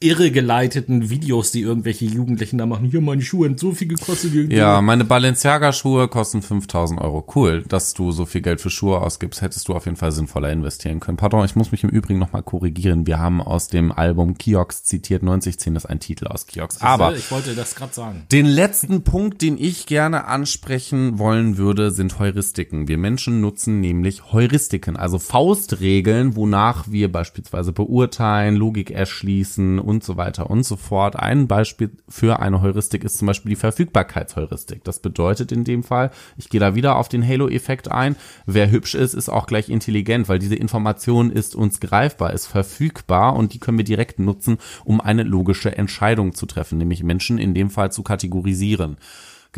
irregeleiteten 0.00 1.10
Videos, 1.10 1.50
die 1.50 1.62
irgendwelche 1.62 2.04
Jugendlichen 2.04 2.56
da 2.56 2.66
machen. 2.66 2.86
Hier, 2.88 3.00
meine 3.00 3.20
Schuhe 3.20 3.48
haben 3.48 3.58
so 3.58 3.72
viel 3.72 3.88
gekostet. 3.88 4.32
Ja, 4.52 4.80
meine 4.80 5.04
Balenciaga-Schuhe 5.04 6.06
kosten 6.06 6.40
5000 6.40 7.00
Euro. 7.00 7.26
Cool, 7.34 7.64
dass 7.66 7.94
du 7.94 8.12
so 8.12 8.24
viel 8.24 8.40
Geld 8.40 8.60
für 8.60 8.70
Schuhe 8.70 9.00
ausgibst. 9.00 9.42
Hättest 9.42 9.66
du 9.66 9.74
auf 9.74 9.86
jeden 9.86 9.96
Fall 9.96 10.12
sinnvoller 10.12 10.52
investieren 10.52 11.00
können. 11.00 11.16
Pardon, 11.16 11.44
ich 11.44 11.56
muss 11.56 11.72
mich 11.72 11.82
im 11.82 11.90
Übrigen 11.90 12.20
nochmal 12.20 12.44
korrigieren. 12.44 13.08
Wir 13.08 13.18
haben 13.18 13.42
aus 13.42 13.66
dem 13.66 13.90
Album 13.90 14.38
Kiox 14.38 14.84
zitiert. 14.84 15.24
9010 15.24 15.74
ist 15.74 15.86
ein 15.86 15.98
Titel 15.98 16.28
aus 16.28 16.46
Kiox. 16.46 16.80
Aber 16.80 17.16
ich 17.16 17.28
wollte 17.32 17.56
das 17.56 17.74
gerade 17.74 17.92
sagen. 17.92 18.22
den 18.30 18.46
letzten 18.46 19.02
Punkt, 19.02 19.42
den 19.42 19.58
ich 19.58 19.86
gerne 19.86 20.26
ansprechen 20.26 21.18
wollen 21.18 21.56
würde, 21.56 21.90
sind 21.90 22.20
Heuristiken. 22.20 22.86
Wir 22.86 22.98
Menschen 22.98 23.40
nutzen 23.40 23.80
nämlich 23.80 24.32
Heuristiken, 24.32 24.96
also 24.96 25.18
Faustregeln, 25.18 26.36
wonach 26.36 26.88
wir 26.88 27.10
beispielsweise 27.10 27.72
beurteilen, 27.72 28.54
Logik 28.54 28.92
erschließen 28.92 29.87
und 29.88 30.04
so 30.04 30.18
weiter 30.18 30.50
und 30.50 30.64
so 30.64 30.76
fort. 30.76 31.16
Ein 31.16 31.48
Beispiel 31.48 31.90
für 32.10 32.40
eine 32.40 32.60
Heuristik 32.60 33.04
ist 33.04 33.16
zum 33.16 33.26
Beispiel 33.26 33.48
die 33.48 33.56
Verfügbarkeitsheuristik. 33.56 34.84
Das 34.84 35.00
bedeutet 35.00 35.50
in 35.50 35.64
dem 35.64 35.82
Fall, 35.82 36.10
ich 36.36 36.50
gehe 36.50 36.60
da 36.60 36.74
wieder 36.74 36.96
auf 36.96 37.08
den 37.08 37.26
Halo-Effekt 37.26 37.90
ein, 37.90 38.14
wer 38.44 38.70
hübsch 38.70 38.94
ist, 38.94 39.14
ist 39.14 39.30
auch 39.30 39.46
gleich 39.46 39.70
intelligent, 39.70 40.28
weil 40.28 40.38
diese 40.38 40.56
Information 40.56 41.30
ist 41.30 41.56
uns 41.56 41.80
greifbar, 41.80 42.34
ist 42.34 42.46
verfügbar 42.46 43.34
und 43.34 43.54
die 43.54 43.60
können 43.60 43.78
wir 43.78 43.84
direkt 43.84 44.18
nutzen, 44.18 44.58
um 44.84 45.00
eine 45.00 45.22
logische 45.22 45.74
Entscheidung 45.74 46.34
zu 46.34 46.44
treffen, 46.44 46.76
nämlich 46.76 47.02
Menschen 47.02 47.38
in 47.38 47.54
dem 47.54 47.70
Fall 47.70 47.90
zu 47.90 48.02
kategorisieren. 48.02 48.98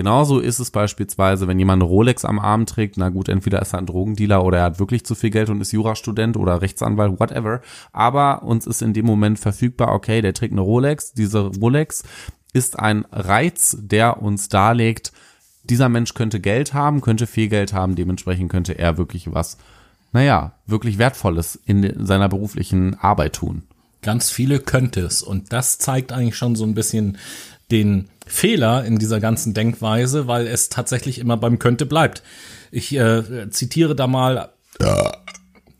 Genauso 0.00 0.38
ist 0.38 0.60
es 0.60 0.70
beispielsweise, 0.70 1.46
wenn 1.46 1.58
jemand 1.58 1.82
eine 1.82 1.90
Rolex 1.90 2.24
am 2.24 2.38
Arm 2.38 2.64
trägt, 2.64 2.96
na 2.96 3.10
gut, 3.10 3.28
entweder 3.28 3.60
ist 3.60 3.74
er 3.74 3.80
ein 3.80 3.84
Drogendealer 3.84 4.42
oder 4.42 4.56
er 4.56 4.64
hat 4.64 4.78
wirklich 4.78 5.04
zu 5.04 5.14
viel 5.14 5.28
Geld 5.28 5.50
und 5.50 5.60
ist 5.60 5.72
Jurastudent 5.72 6.38
oder 6.38 6.62
Rechtsanwalt, 6.62 7.20
whatever. 7.20 7.60
Aber 7.92 8.42
uns 8.42 8.66
ist 8.66 8.80
in 8.80 8.94
dem 8.94 9.04
Moment 9.04 9.38
verfügbar, 9.38 9.92
okay, 9.92 10.22
der 10.22 10.32
trägt 10.32 10.52
eine 10.52 10.62
Rolex. 10.62 11.12
Diese 11.12 11.40
Rolex 11.40 12.02
ist 12.54 12.78
ein 12.78 13.04
Reiz, 13.12 13.76
der 13.78 14.22
uns 14.22 14.48
darlegt, 14.48 15.12
dieser 15.64 15.90
Mensch 15.90 16.14
könnte 16.14 16.40
Geld 16.40 16.72
haben, 16.72 17.02
könnte 17.02 17.26
viel 17.26 17.48
Geld 17.48 17.74
haben, 17.74 17.94
dementsprechend 17.94 18.50
könnte 18.50 18.78
er 18.78 18.96
wirklich 18.96 19.34
was, 19.34 19.58
naja, 20.14 20.54
wirklich 20.66 20.96
Wertvolles 20.96 21.60
in 21.66 22.06
seiner 22.06 22.30
beruflichen 22.30 22.98
Arbeit 22.98 23.34
tun. 23.34 23.64
Ganz 24.00 24.30
viele 24.30 24.60
könnte 24.60 25.02
es. 25.02 25.20
Und 25.20 25.52
das 25.52 25.76
zeigt 25.76 26.10
eigentlich 26.10 26.38
schon 26.38 26.56
so 26.56 26.64
ein 26.64 26.74
bisschen 26.74 27.18
den 27.70 28.08
Fehler 28.26 28.84
in 28.84 28.98
dieser 28.98 29.20
ganzen 29.20 29.54
Denkweise, 29.54 30.26
weil 30.26 30.46
es 30.46 30.68
tatsächlich 30.68 31.18
immer 31.18 31.36
beim 31.36 31.58
könnte 31.58 31.86
bleibt. 31.86 32.22
Ich 32.70 32.94
äh, 32.94 33.50
zitiere 33.50 33.94
da 33.96 34.06
mal. 34.06 34.50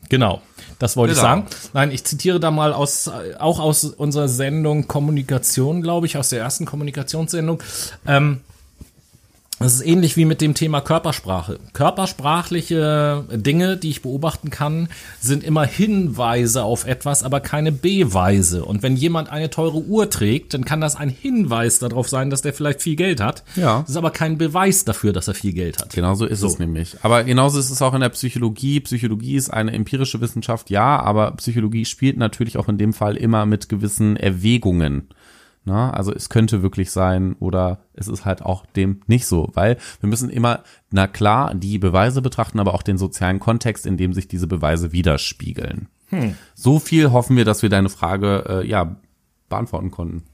Genau. 0.09 0.43
Das 0.79 0.97
wollte 0.97 1.15
Genau. 1.15 1.23
ich 1.23 1.31
sagen. 1.31 1.47
Nein, 1.75 1.91
ich 1.91 2.05
zitiere 2.05 2.41
da 2.41 2.51
mal 2.51 2.73
aus, 2.73 3.09
auch 3.39 3.61
aus 3.61 3.85
unserer 3.85 4.29
Sendung 4.29 4.89
Kommunikation, 4.89 5.83
glaube 5.83 6.07
ich, 6.07 6.17
aus 6.17 6.31
der 6.31 6.41
ersten 6.41 6.65
Kommunikationssendung. 6.65 7.63
Ähm, 8.07 8.41
das 9.61 9.75
ist 9.75 9.87
ähnlich 9.87 10.17
wie 10.17 10.25
mit 10.25 10.41
dem 10.41 10.55
Thema 10.55 10.81
Körpersprache. 10.81 11.59
Körpersprachliche 11.75 13.25
Dinge, 13.31 13.77
die 13.77 13.91
ich 13.91 14.01
beobachten 14.01 14.49
kann, 14.49 14.89
sind 15.21 15.45
immer 15.45 15.67
Hinweise 15.67 16.63
auf 16.63 16.87
etwas, 16.87 17.23
aber 17.23 17.41
keine 17.41 17.71
Beweise. 17.71 18.65
Und 18.65 18.83
wenn 18.83 18.97
jemand 18.97 19.31
eine 19.31 19.51
teure 19.51 19.77
Uhr 19.77 20.09
trägt, 20.09 20.55
dann 20.55 20.65
kann 20.65 20.81
das 20.81 20.97
ein 20.97 21.11
Hinweis 21.11 21.79
darauf 21.79 22.09
sein, 22.09 22.31
dass 22.31 22.41
der 22.41 22.55
vielleicht 22.55 22.81
viel 22.81 22.97
Geld 22.97 23.21
hat. 23.21 23.45
Ja. 23.55 23.81
Das 23.81 23.91
ist 23.91 23.97
aber 23.97 24.13
kein 24.13 24.39
Beweis 24.39 24.87
dafür, 24.87 25.13
dass 25.13 25.29
er 25.29 25.35
viel 25.35 25.53
Geld 25.53 25.79
hat. 25.79 25.93
Genauso 25.93 26.25
ist 26.25 26.43
es 26.43 26.59
nämlich. 26.59 26.97
Aber 27.03 27.23
genauso 27.25 27.59
ist 27.59 27.69
es 27.69 27.83
auch 27.83 27.93
in 27.93 28.01
der 28.01 28.09
Psychologie. 28.09 28.81
Psychologie 28.81 29.37
ist 29.37 29.51
eine 29.51 29.73
empirische 29.73 30.23
Wissenschaft, 30.23 30.71
ja, 30.71 30.99
aber 30.99 31.33
Psychologie 31.33 31.85
spielt 31.85 32.17
natürlich 32.17 32.57
auch 32.57 32.69
in 32.69 32.79
dem 32.79 32.95
Fall 32.95 33.15
immer 33.15 33.45
mit 33.45 33.69
gewissen 33.69 34.17
Erwägungen. 34.17 35.09
Na, 35.65 35.91
also 35.91 36.13
es 36.13 36.31
könnte 36.31 36.63
wirklich 36.63 36.91
sein 36.91 37.37
oder 37.39 37.81
es 37.93 38.09
ist 38.09 38.25
halt 38.25 38.43
auch 38.43 38.65
dem 38.65 39.03
nicht 39.07 39.27
so, 39.27 39.51
weil 39.53 39.77
wir 40.01 40.09
müssen 40.09 40.31
immer, 40.31 40.61
na 40.91 41.07
klar, 41.07 41.55
die 41.55 41.79
Beweise 41.79 42.23
betrachten, 42.23 42.61
aber 42.61 42.73
auch 42.73 42.83
den 42.83 42.97
sozialen 42.97 43.41
Kontext, 43.41 43.85
in 43.85 43.99
dem 43.99 44.15
sich 44.15 44.27
diese 44.27 44.47
Beweise 44.47 44.93
widerspiegeln. 44.93 45.89
Hm. 46.09 46.35
So 46.55 46.79
viel 46.79 47.13
hoffen 47.13 47.37
wir, 47.37 47.45
dass 47.45 47.63
wir 47.63 47.69
deine 47.69 47.91
Frage 47.91 48.45
äh, 48.49 48.67
ja 48.67 48.97
beantworten 49.51 49.91
konnten. 49.91 50.25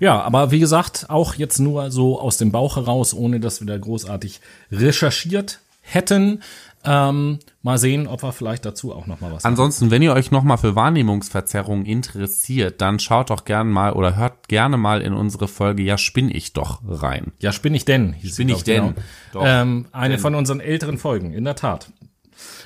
Ja, 0.00 0.20
aber 0.22 0.50
wie 0.50 0.58
gesagt, 0.58 1.06
auch 1.08 1.34
jetzt 1.34 1.60
nur 1.60 1.90
so 1.90 2.20
aus 2.20 2.36
dem 2.36 2.50
Bauch 2.50 2.76
heraus, 2.76 3.14
ohne 3.14 3.38
dass 3.38 3.60
wir 3.60 3.66
da 3.66 3.78
großartig 3.78 4.40
recherchiert 4.72 5.60
hätten. 5.80 6.42
Ähm, 6.84 7.38
mal 7.62 7.78
sehen, 7.78 8.06
ob 8.06 8.22
wir 8.22 8.32
vielleicht 8.32 8.64
dazu 8.64 8.94
auch 8.94 9.06
noch 9.06 9.20
mal 9.20 9.32
was. 9.32 9.44
Ansonsten, 9.44 9.90
wenn 9.90 10.02
ihr 10.02 10.12
euch 10.12 10.30
noch 10.30 10.42
mal 10.42 10.56
für 10.56 10.76
Wahrnehmungsverzerrungen 10.76 11.86
interessiert, 11.86 12.80
dann 12.80 12.98
schaut 12.98 13.30
doch 13.30 13.44
gerne 13.44 13.70
mal 13.70 13.92
oder 13.92 14.16
hört 14.16 14.48
gerne 14.48 14.76
mal 14.76 15.00
in 15.00 15.14
unsere 15.14 15.48
Folge 15.48 15.82
Ja 15.82 15.98
spinn 15.98 16.30
ich 16.30 16.52
doch 16.52 16.82
rein. 16.86 17.32
Ja 17.40 17.52
spinn 17.52 17.74
ich 17.74 17.84
denn? 17.84 18.14
Spinn 18.24 18.48
ich 18.48 18.64
denn? 18.64 18.94
Genau. 19.32 19.44
Ähm, 19.44 19.86
eine 19.92 20.14
denn. 20.14 20.20
von 20.20 20.34
unseren 20.34 20.60
älteren 20.60 20.98
Folgen, 20.98 21.32
in 21.32 21.44
der 21.44 21.56
Tat. 21.56 21.90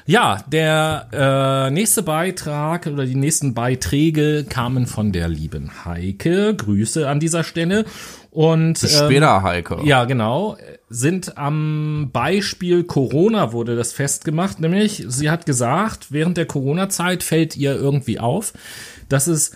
Ja, 0.07 0.43
der 0.51 1.09
äh, 1.13 1.71
nächste 1.71 2.03
Beitrag 2.03 2.87
oder 2.87 3.05
die 3.05 3.15
nächsten 3.15 3.53
Beiträge 3.53 4.47
kamen 4.49 4.87
von 4.87 5.13
der 5.13 5.29
lieben 5.29 5.85
Heike. 5.85 6.55
Grüße 6.55 7.07
an 7.09 7.21
dieser 7.21 7.45
Stelle. 7.45 7.85
Und 8.31 8.81
Bis 8.81 8.99
später, 8.99 9.37
ähm, 9.37 9.43
Heike. 9.43 9.81
Ja, 9.85 10.05
genau. 10.05 10.57
Sind 10.89 11.37
am 11.37 12.11
Beispiel 12.13 12.85
Corona 12.85 13.53
wurde 13.53 13.77
das 13.77 13.93
festgemacht. 13.93 14.61
Nämlich, 14.61 15.05
sie 15.09 15.31
hat 15.31 15.45
gesagt, 15.45 16.07
während 16.11 16.37
der 16.37 16.47
Corona-Zeit 16.47 17.23
fällt 17.23 17.57
ihr 17.57 17.75
irgendwie 17.75 18.19
auf, 18.19 18.53
dass 19.09 19.27
es 19.27 19.53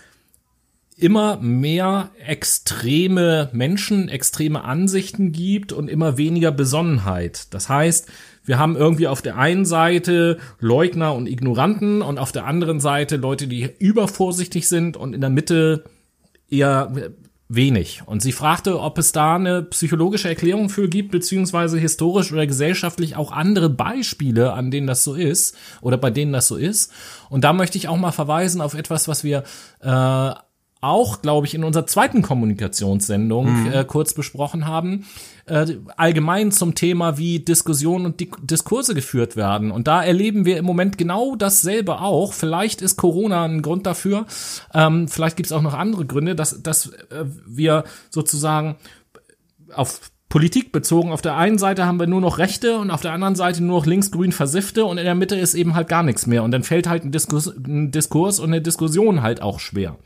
immer 0.97 1.39
mehr 1.39 2.11
extreme 2.25 3.51
Menschen, 3.53 4.09
extreme 4.09 4.65
Ansichten 4.65 5.33
gibt 5.33 5.73
und 5.73 5.89
immer 5.89 6.17
weniger 6.17 6.53
Besonnenheit. 6.53 7.53
Das 7.55 7.69
heißt, 7.69 8.09
wir 8.45 8.59
haben 8.59 8.77
irgendwie 8.77 9.07
auf 9.07 9.23
der 9.23 9.37
einen 9.37 9.65
Seite 9.65 10.39
Leugner 10.59 11.15
und 11.15 11.29
Ignoranten 11.29 12.03
und 12.03 12.19
auf 12.19 12.33
der 12.33 12.47
anderen 12.47 12.81
Seite 12.81 13.17
Leute, 13.17 13.47
die 13.47 13.71
übervorsichtig 13.79 14.69
sind 14.69 14.97
und 14.97 15.15
in 15.15 15.21
der 15.21 15.31
Mitte 15.31 15.85
eher 16.49 16.93
wenig. 17.49 18.03
Und 18.07 18.23
sie 18.23 18.33
fragte, 18.33 18.81
ob 18.81 18.99
es 18.99 19.13
da 19.13 19.37
eine 19.37 19.63
psychologische 19.63 20.29
Erklärung 20.29 20.69
für 20.71 20.89
gibt, 20.89 21.11
beziehungsweise 21.11 21.79
historisch 21.79 22.33
oder 22.33 22.47
gesellschaftlich 22.47 23.17
auch 23.17 23.31
andere 23.31 23.69
Beispiele, 23.69 24.53
an 24.53 24.71
denen 24.71 24.87
das 24.87 25.05
so 25.05 25.15
ist 25.15 25.57
oder 25.81 25.99
bei 25.99 26.11
denen 26.11 26.33
das 26.33 26.49
so 26.49 26.57
ist. 26.57 26.93
Und 27.29 27.45
da 27.45 27.53
möchte 27.53 27.79
ich 27.79 27.89
auch 27.89 27.97
mal 27.97 28.13
verweisen 28.13 28.61
auf 28.61 28.75
etwas, 28.75 29.07
was 29.07 29.23
wir 29.23 29.45
äh, 29.81 30.33
auch, 30.83 31.23
glaube 31.23 31.47
ich, 31.47 31.55
in 31.55 31.65
unserer 31.65 31.87
zweiten 31.87 32.23
Kommunikationssendung 32.23 33.63
mhm. 33.63 33.73
äh, 33.73 33.85
kurz 33.85 34.15
besprochen 34.15 34.67
haben, 34.67 35.07
äh, 35.47 35.77
allgemein 35.97 36.51
zum 36.51 36.75
Thema, 36.75 37.17
wie 37.19 37.39
Diskussionen 37.39 38.05
und 38.05 38.21
Di 38.21 38.31
Diskurse 38.43 38.95
geführt 38.95 39.37
werden. 39.37 39.71
Und 39.71 39.87
da 39.87 40.03
erleben 40.03 40.45
wir 40.45 40.59
im 40.59 40.65
Moment 40.65 40.99
genau 40.99 41.37
dasselbe 41.37 42.01
auch. 42.01 42.33
Vielleicht 42.33 42.83
ist 42.83 42.97
Corona 42.97 43.45
ein 43.45 43.63
Grund 43.63 43.87
dafür, 43.87 44.27
ähm, 44.75 45.07
vielleicht 45.09 45.37
gibt 45.37 45.47
es 45.47 45.53
auch 45.53 45.63
noch 45.63 45.75
andere 45.75 46.05
Gründe, 46.05 46.35
dass, 46.35 46.63
dass 46.63 46.89
äh, 46.89 47.25
wir 47.47 47.85
sozusagen 48.11 48.77
auf 49.75 50.11
Politik 50.29 50.73
bezogen. 50.73 51.13
Auf 51.13 51.23
der 51.23 51.37
einen 51.37 51.59
Seite 51.59 51.87
haben 51.87 52.01
wir 52.01 52.07
nur 52.09 52.21
noch 52.21 52.39
Rechte 52.39 52.79
und 52.79 52.91
auf 52.91 53.03
der 53.03 53.13
anderen 53.13 53.37
Seite 53.37 53.63
nur 53.63 53.81
noch 53.81 53.87
links-grün 53.87 54.33
Versiffte 54.33 54.85
und 54.85 54.99
in 54.99 55.05
der 55.05 55.15
Mitte 55.15 55.37
ist 55.37 55.55
eben 55.55 55.75
halt 55.75 55.89
gar 55.89 56.03
nichts 56.03 56.27
mehr. 56.27 56.43
Und 56.43 56.51
dann 56.51 56.65
fällt 56.65 56.89
halt 56.89 57.05
ein 57.05 57.13
Diskurs, 57.13 57.49
ein 57.49 57.93
Diskurs 57.93 58.41
und 58.41 58.49
eine 58.49 58.63
Diskussion 58.63 59.23
halt 59.23 59.43
auch 59.43 59.61
schwer. 59.61 59.97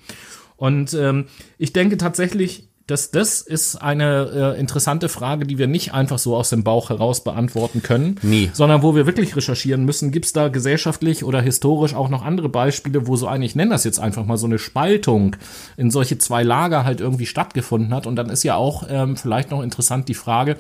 Und 0.57 0.95
ähm, 0.95 1.27
ich 1.59 1.73
denke 1.73 1.97
tatsächlich, 1.97 2.69
dass 2.87 3.11
das 3.11 3.41
ist 3.41 3.77
eine 3.77 4.55
äh, 4.57 4.61
interessante 4.61 5.09
Frage, 5.09 5.45
die 5.45 5.59
wir 5.59 5.67
nicht 5.67 5.93
einfach 5.93 6.19
so 6.19 6.37
aus 6.37 6.51
dem 6.51 6.63
Bauch 6.63 6.91
heraus 6.91 7.25
beantworten 7.25 7.83
können, 7.83 8.17
nee. 8.23 8.49
sondern 8.53 8.83
wo 8.83 8.95
wir 8.95 9.07
wirklich 9.07 9.35
recherchieren 9.35 9.85
müssen. 9.85 10.13
Gibt 10.13 10.27
es 10.27 10.33
da 10.33 10.49
gesellschaftlich 10.49 11.25
oder 11.25 11.41
historisch 11.41 11.95
auch 11.95 12.09
noch 12.09 12.25
andere 12.25 12.49
Beispiele, 12.49 13.09
wo 13.09 13.17
so 13.17 13.27
eine, 13.27 13.45
ich 13.45 13.57
nenne 13.57 13.73
das 13.73 13.83
jetzt 13.83 13.99
einfach 13.99 14.25
mal 14.25 14.37
so 14.37 14.47
eine 14.47 14.61
Spaltung 14.61 15.35
in 15.77 15.91
solche 15.91 16.19
zwei 16.19 16.45
Lager 16.45 16.85
halt 16.85 17.01
irgendwie 17.01 17.27
stattgefunden 17.27 17.93
hat? 17.93 18.07
Und 18.07 18.15
dann 18.15 18.31
ist 18.31 18.45
ja 18.45 18.55
auch 18.55 18.87
ähm, 18.89 19.17
vielleicht 19.17 19.51
noch 19.51 19.63
interessant 19.63 20.09
die 20.09 20.15
Frage, 20.15 20.57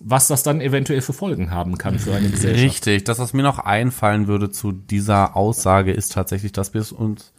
was 0.00 0.26
das 0.26 0.42
dann 0.42 0.62
eventuell 0.62 1.02
für 1.02 1.12
Folgen 1.12 1.50
haben 1.50 1.76
kann 1.76 1.98
für 1.98 2.14
eine 2.14 2.30
Gesellschaft. 2.30 2.64
Richtig, 2.64 3.04
das, 3.04 3.18
was 3.18 3.34
mir 3.34 3.42
noch 3.42 3.58
einfallen 3.58 4.26
würde 4.26 4.50
zu 4.50 4.72
dieser 4.72 5.36
Aussage, 5.36 5.92
ist 5.92 6.12
tatsächlich, 6.12 6.52
dass 6.52 6.72
wir 6.72 6.80
es 6.80 6.92
uns 6.92 7.32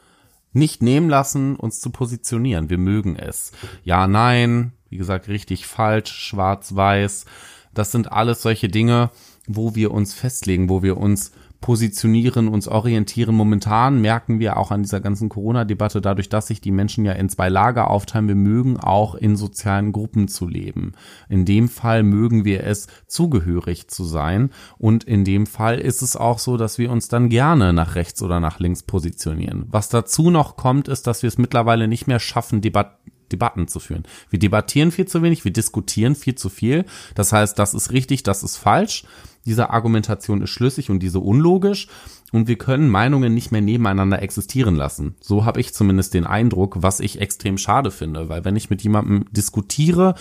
nicht 0.54 0.82
nehmen 0.82 1.10
lassen, 1.10 1.56
uns 1.56 1.80
zu 1.80 1.90
positionieren. 1.90 2.70
Wir 2.70 2.78
mögen 2.78 3.16
es. 3.16 3.52
Ja, 3.84 4.08
nein, 4.08 4.74
wie 4.90 4.98
gesagt, 4.98 5.28
richtig, 5.28 5.68
falsch, 5.68 6.12
schwarz, 6.12 6.76
weiß. 6.76 7.26
Das 7.74 7.92
sind 7.92 8.12
alles 8.12 8.42
solche 8.42 8.70
Dinge, 8.70 9.12
wo 9.48 9.76
wir 9.76 9.92
uns 9.92 10.14
festlegen, 10.14 10.70
wo 10.70 10.84
wir 10.84 10.98
uns 10.98 11.32
positionieren, 11.62 12.48
uns 12.48 12.68
orientieren. 12.68 13.36
Momentan 13.36 14.02
merken 14.02 14.40
wir 14.40 14.58
auch 14.58 14.72
an 14.72 14.84
dieser 14.84 15.02
ganzen 15.02 15.30
Corona-Debatte, 15.30 16.02
dadurch, 16.02 16.30
dass 16.30 16.48
sich 16.48 16.62
die 16.62 16.72
Menschen 16.72 17.06
ja 17.06 17.14
in 17.14 17.30
zwei 17.30 17.50
Lager 17.50 17.90
aufteilen, 17.90 18.28
wir 18.28 18.36
mögen 18.36 18.78
auch 18.78 19.16
in 19.16 19.36
sozialen 19.36 19.92
Gruppen 19.92 20.28
zu 20.28 20.48
leben. 20.48 20.94
In 21.28 21.46
dem 21.46 21.68
Fall 21.68 22.04
mögen 22.04 22.46
wir 22.46 22.64
es, 22.64 22.88
zugehörig 23.08 23.88
zu 23.90 24.04
sein. 24.04 24.52
Und 24.78 25.04
in 25.04 25.26
dem 25.26 25.46
Fall 25.46 25.80
ist 25.80 26.02
es 26.02 26.16
auch 26.16 26.40
so, 26.40 26.58
dass 26.58 26.78
wir 26.78 26.92
uns 26.92 27.08
dann 27.08 27.30
gerne 27.30 27.74
nach 27.74 27.96
rechts 27.96 28.22
oder 28.22 28.40
nach 28.40 28.60
links 28.60 28.84
positionieren. 28.84 29.66
Was 29.70 29.90
dazu 29.90 30.30
noch 30.30 30.56
kommt, 30.56 30.88
ist, 30.88 31.08
dass 31.08 31.24
wir 31.24 31.28
es 31.28 31.38
mittlerweile 31.38 31.88
nicht 31.88 32.08
mehr 32.08 32.20
schaffen, 32.20 32.62
Debatten 32.62 33.12
Debatten 33.30 33.68
zu 33.68 33.80
führen. 33.80 34.04
Wir 34.30 34.40
debattieren 34.40 34.92
viel 34.92 35.06
zu 35.06 35.22
wenig, 35.22 35.46
wir 35.46 35.54
diskutieren 35.54 36.16
viel 36.16 36.36
zu 36.36 36.50
viel. 36.50 36.86
Das 37.16 37.32
heißt, 37.32 37.58
das 37.58 37.74
ist 37.74 37.92
richtig, 37.92 38.24
das 38.24 38.44
ist 38.44 38.58
falsch 38.58 39.06
diese 39.46 39.70
Argumentation 39.70 40.42
ist 40.42 40.52
schlüssig 40.52 40.90
und 40.90 41.02
diese 41.02 41.20
unlogisch 41.20 41.88
und 42.32 42.48
wir 42.48 42.58
können 42.58 42.90
Meinungen 42.90 43.34
nicht 43.34 43.52
mehr 43.52 43.62
nebeneinander 43.62 44.22
existieren 44.22 44.76
lassen. 44.76 45.16
So 45.22 45.46
habe 45.46 45.60
ich 45.60 45.74
zumindest 45.74 46.14
den 46.14 46.26
Eindruck, 46.26 46.82
was 46.82 47.00
ich 47.00 47.20
extrem 47.20 47.58
schade 47.58 47.92
finde, 47.92 48.30
weil 48.30 48.46
wenn 48.46 48.56
ich 48.56 48.70
mit 48.70 48.84
jemandem 48.84 49.26
diskutiere, 49.32 50.16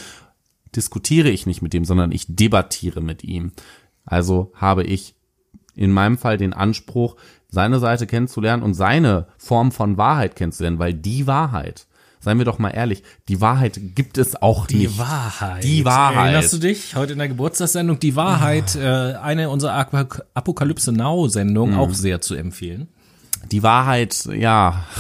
diskutiere 0.74 1.28
ich 1.28 1.46
nicht 1.46 1.62
mit 1.62 1.72
dem, 1.72 1.84
sondern 1.84 2.12
ich 2.12 2.24
debattiere 2.28 3.00
mit 3.00 3.24
ihm. 3.24 3.52
Also 4.04 4.52
habe 4.54 4.84
ich 4.84 5.14
in 5.74 5.92
meinem 5.92 6.18
Fall 6.18 6.38
den 6.38 6.54
Anspruch, 6.54 7.16
seine 7.50 7.78
Seite 7.78 8.06
kennenzulernen 8.06 8.62
und 8.62 8.74
seine 8.74 9.28
Form 9.36 9.72
von 9.72 9.96
Wahrheit 9.96 10.36
kennenzulernen, 10.36 10.78
weil 10.78 10.94
die 10.94 11.26
Wahrheit 11.26 11.86
seien 12.20 12.38
wir 12.38 12.44
doch 12.44 12.58
mal 12.58 12.70
ehrlich, 12.70 13.02
die 13.28 13.40
Wahrheit 13.40 13.80
gibt 13.94 14.18
es 14.18 14.40
auch 14.40 14.66
die 14.66 14.76
nicht. 14.76 14.94
Die 14.94 14.98
Wahrheit. 14.98 15.64
Die 15.64 15.84
Wahrheit. 15.84 16.32
Erinnerst 16.32 16.52
du 16.52 16.58
dich? 16.58 16.96
Heute 16.96 17.12
in 17.12 17.18
der 17.18 17.28
Geburtstagssendung 17.28 17.98
Die 17.98 18.16
Wahrheit, 18.16 18.76
oh. 18.76 18.80
äh, 18.80 19.14
eine 19.14 19.50
unserer 19.50 19.74
Apokalypse 20.34 20.92
Now 20.92 21.28
Sendungen, 21.28 21.74
mhm. 21.74 21.80
auch 21.80 21.94
sehr 21.94 22.20
zu 22.20 22.34
empfehlen. 22.34 22.88
Die 23.50 23.62
Wahrheit, 23.62 24.28
ja. 24.32 24.84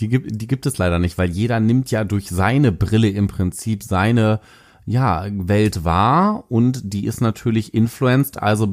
Die 0.00 0.08
gibt, 0.08 0.42
die 0.42 0.48
gibt 0.48 0.66
es 0.66 0.78
leider 0.78 0.98
nicht, 0.98 1.18
weil 1.18 1.30
jeder 1.30 1.60
nimmt 1.60 1.92
ja 1.92 2.02
durch 2.02 2.30
seine 2.30 2.72
Brille 2.72 3.08
im 3.10 3.28
Prinzip 3.28 3.84
seine 3.84 4.40
ja, 4.86 5.26
Welt 5.30 5.84
war 5.84 6.44
und 6.48 6.80
die 6.84 7.04
ist 7.06 7.20
natürlich 7.20 7.74
influenced, 7.74 8.40
also 8.40 8.66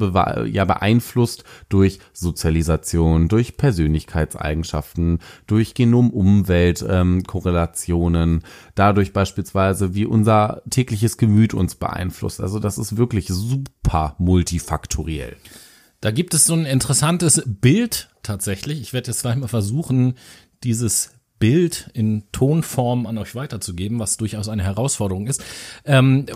ja 0.46 0.64
beeinflusst 0.64 1.42
durch 1.68 1.98
Sozialisation, 2.12 3.26
durch 3.26 3.56
Persönlichkeitseigenschaften, 3.56 5.18
durch 5.48 5.74
Genom-Umwelt-Korrelationen, 5.74 8.30
ähm, 8.30 8.42
dadurch 8.76 9.12
beispielsweise, 9.12 9.96
wie 9.96 10.06
unser 10.06 10.62
tägliches 10.70 11.18
Gemüt 11.18 11.52
uns 11.52 11.74
beeinflusst. 11.74 12.40
Also 12.40 12.60
das 12.60 12.78
ist 12.78 12.96
wirklich 12.96 13.26
super 13.26 14.14
multifaktoriell. 14.18 15.34
Da 16.00 16.12
gibt 16.12 16.34
es 16.34 16.44
so 16.44 16.54
ein 16.54 16.64
interessantes 16.64 17.42
Bild 17.44 18.10
tatsächlich. 18.22 18.80
Ich 18.80 18.92
werde 18.92 19.10
jetzt 19.10 19.22
gleich 19.22 19.34
mal 19.36 19.48
versuchen, 19.48 20.14
dieses 20.62 21.10
Bild 21.38 21.90
in 21.94 22.24
Tonform 22.32 23.06
an 23.06 23.18
euch 23.18 23.34
weiterzugeben, 23.34 23.98
was 23.98 24.16
durchaus 24.16 24.48
eine 24.48 24.62
Herausforderung 24.62 25.26
ist. 25.26 25.42
Ähm, 25.84 26.26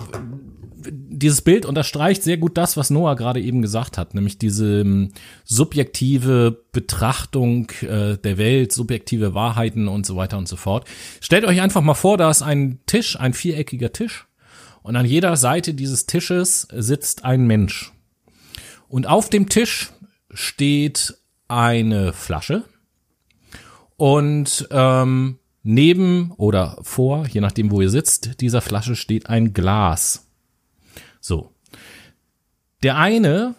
dieses 0.91 1.43
Bild 1.43 1.67
unterstreicht 1.67 2.23
sehr 2.23 2.37
gut 2.37 2.57
das, 2.57 2.77
was 2.77 2.91
Noah 2.91 3.17
gerade 3.17 3.41
eben 3.41 3.63
gesagt 3.63 3.99
hat, 3.99 4.15
nämlich 4.15 4.39
diese 4.39 4.81
ähm, 4.81 5.13
subjektive 5.45 6.65
Betrachtung 6.73 7.71
äh, 7.83 8.17
der 8.17 8.39
Welt, 8.39 8.73
subjektive 8.73 9.35
Wahrheiten 9.35 9.89
und 9.89 10.07
so 10.07 10.17
weiter 10.17 10.39
und 10.39 10.49
so 10.49 10.57
fort. 10.57 10.87
Stellt 11.21 11.45
euch 11.45 11.61
einfach 11.61 11.83
mal 11.83 11.95
vor, 11.95 12.17
da 12.17 12.31
ist 12.31 12.43
ein 12.43 12.81
Tisch, 12.87 13.19
ein 13.19 13.35
viereckiger 13.35 13.93
Tisch 13.93 14.27
und 14.83 14.97
an 14.97 15.07
jeder 15.07 15.37
Seite 15.37 15.75
dieses 15.75 16.07
Tisches 16.07 16.69
sitzt 16.73 17.25
ein 17.25 17.47
Mensch. 17.47 17.93
Und 18.89 19.07
auf 19.07 19.29
dem 19.29 19.49
Tisch 19.49 19.91
steht 20.33 21.15
eine 21.49 22.13
Flasche, 22.13 22.65
und 23.99 24.69
ähm, 24.71 25.41
neben 25.65 26.31
oder 26.37 26.79
vor, 26.83 27.27
je 27.27 27.41
nachdem, 27.41 27.73
wo 27.73 27.81
ihr 27.83 27.91
sitzt, 27.91 28.41
dieser 28.41 28.61
Flasche 28.61 28.95
steht 28.95 29.29
ein 29.29 29.53
Glas. 29.53 30.29
So. 31.21 31.53
Der 32.85 32.97
eine, 32.97 33.57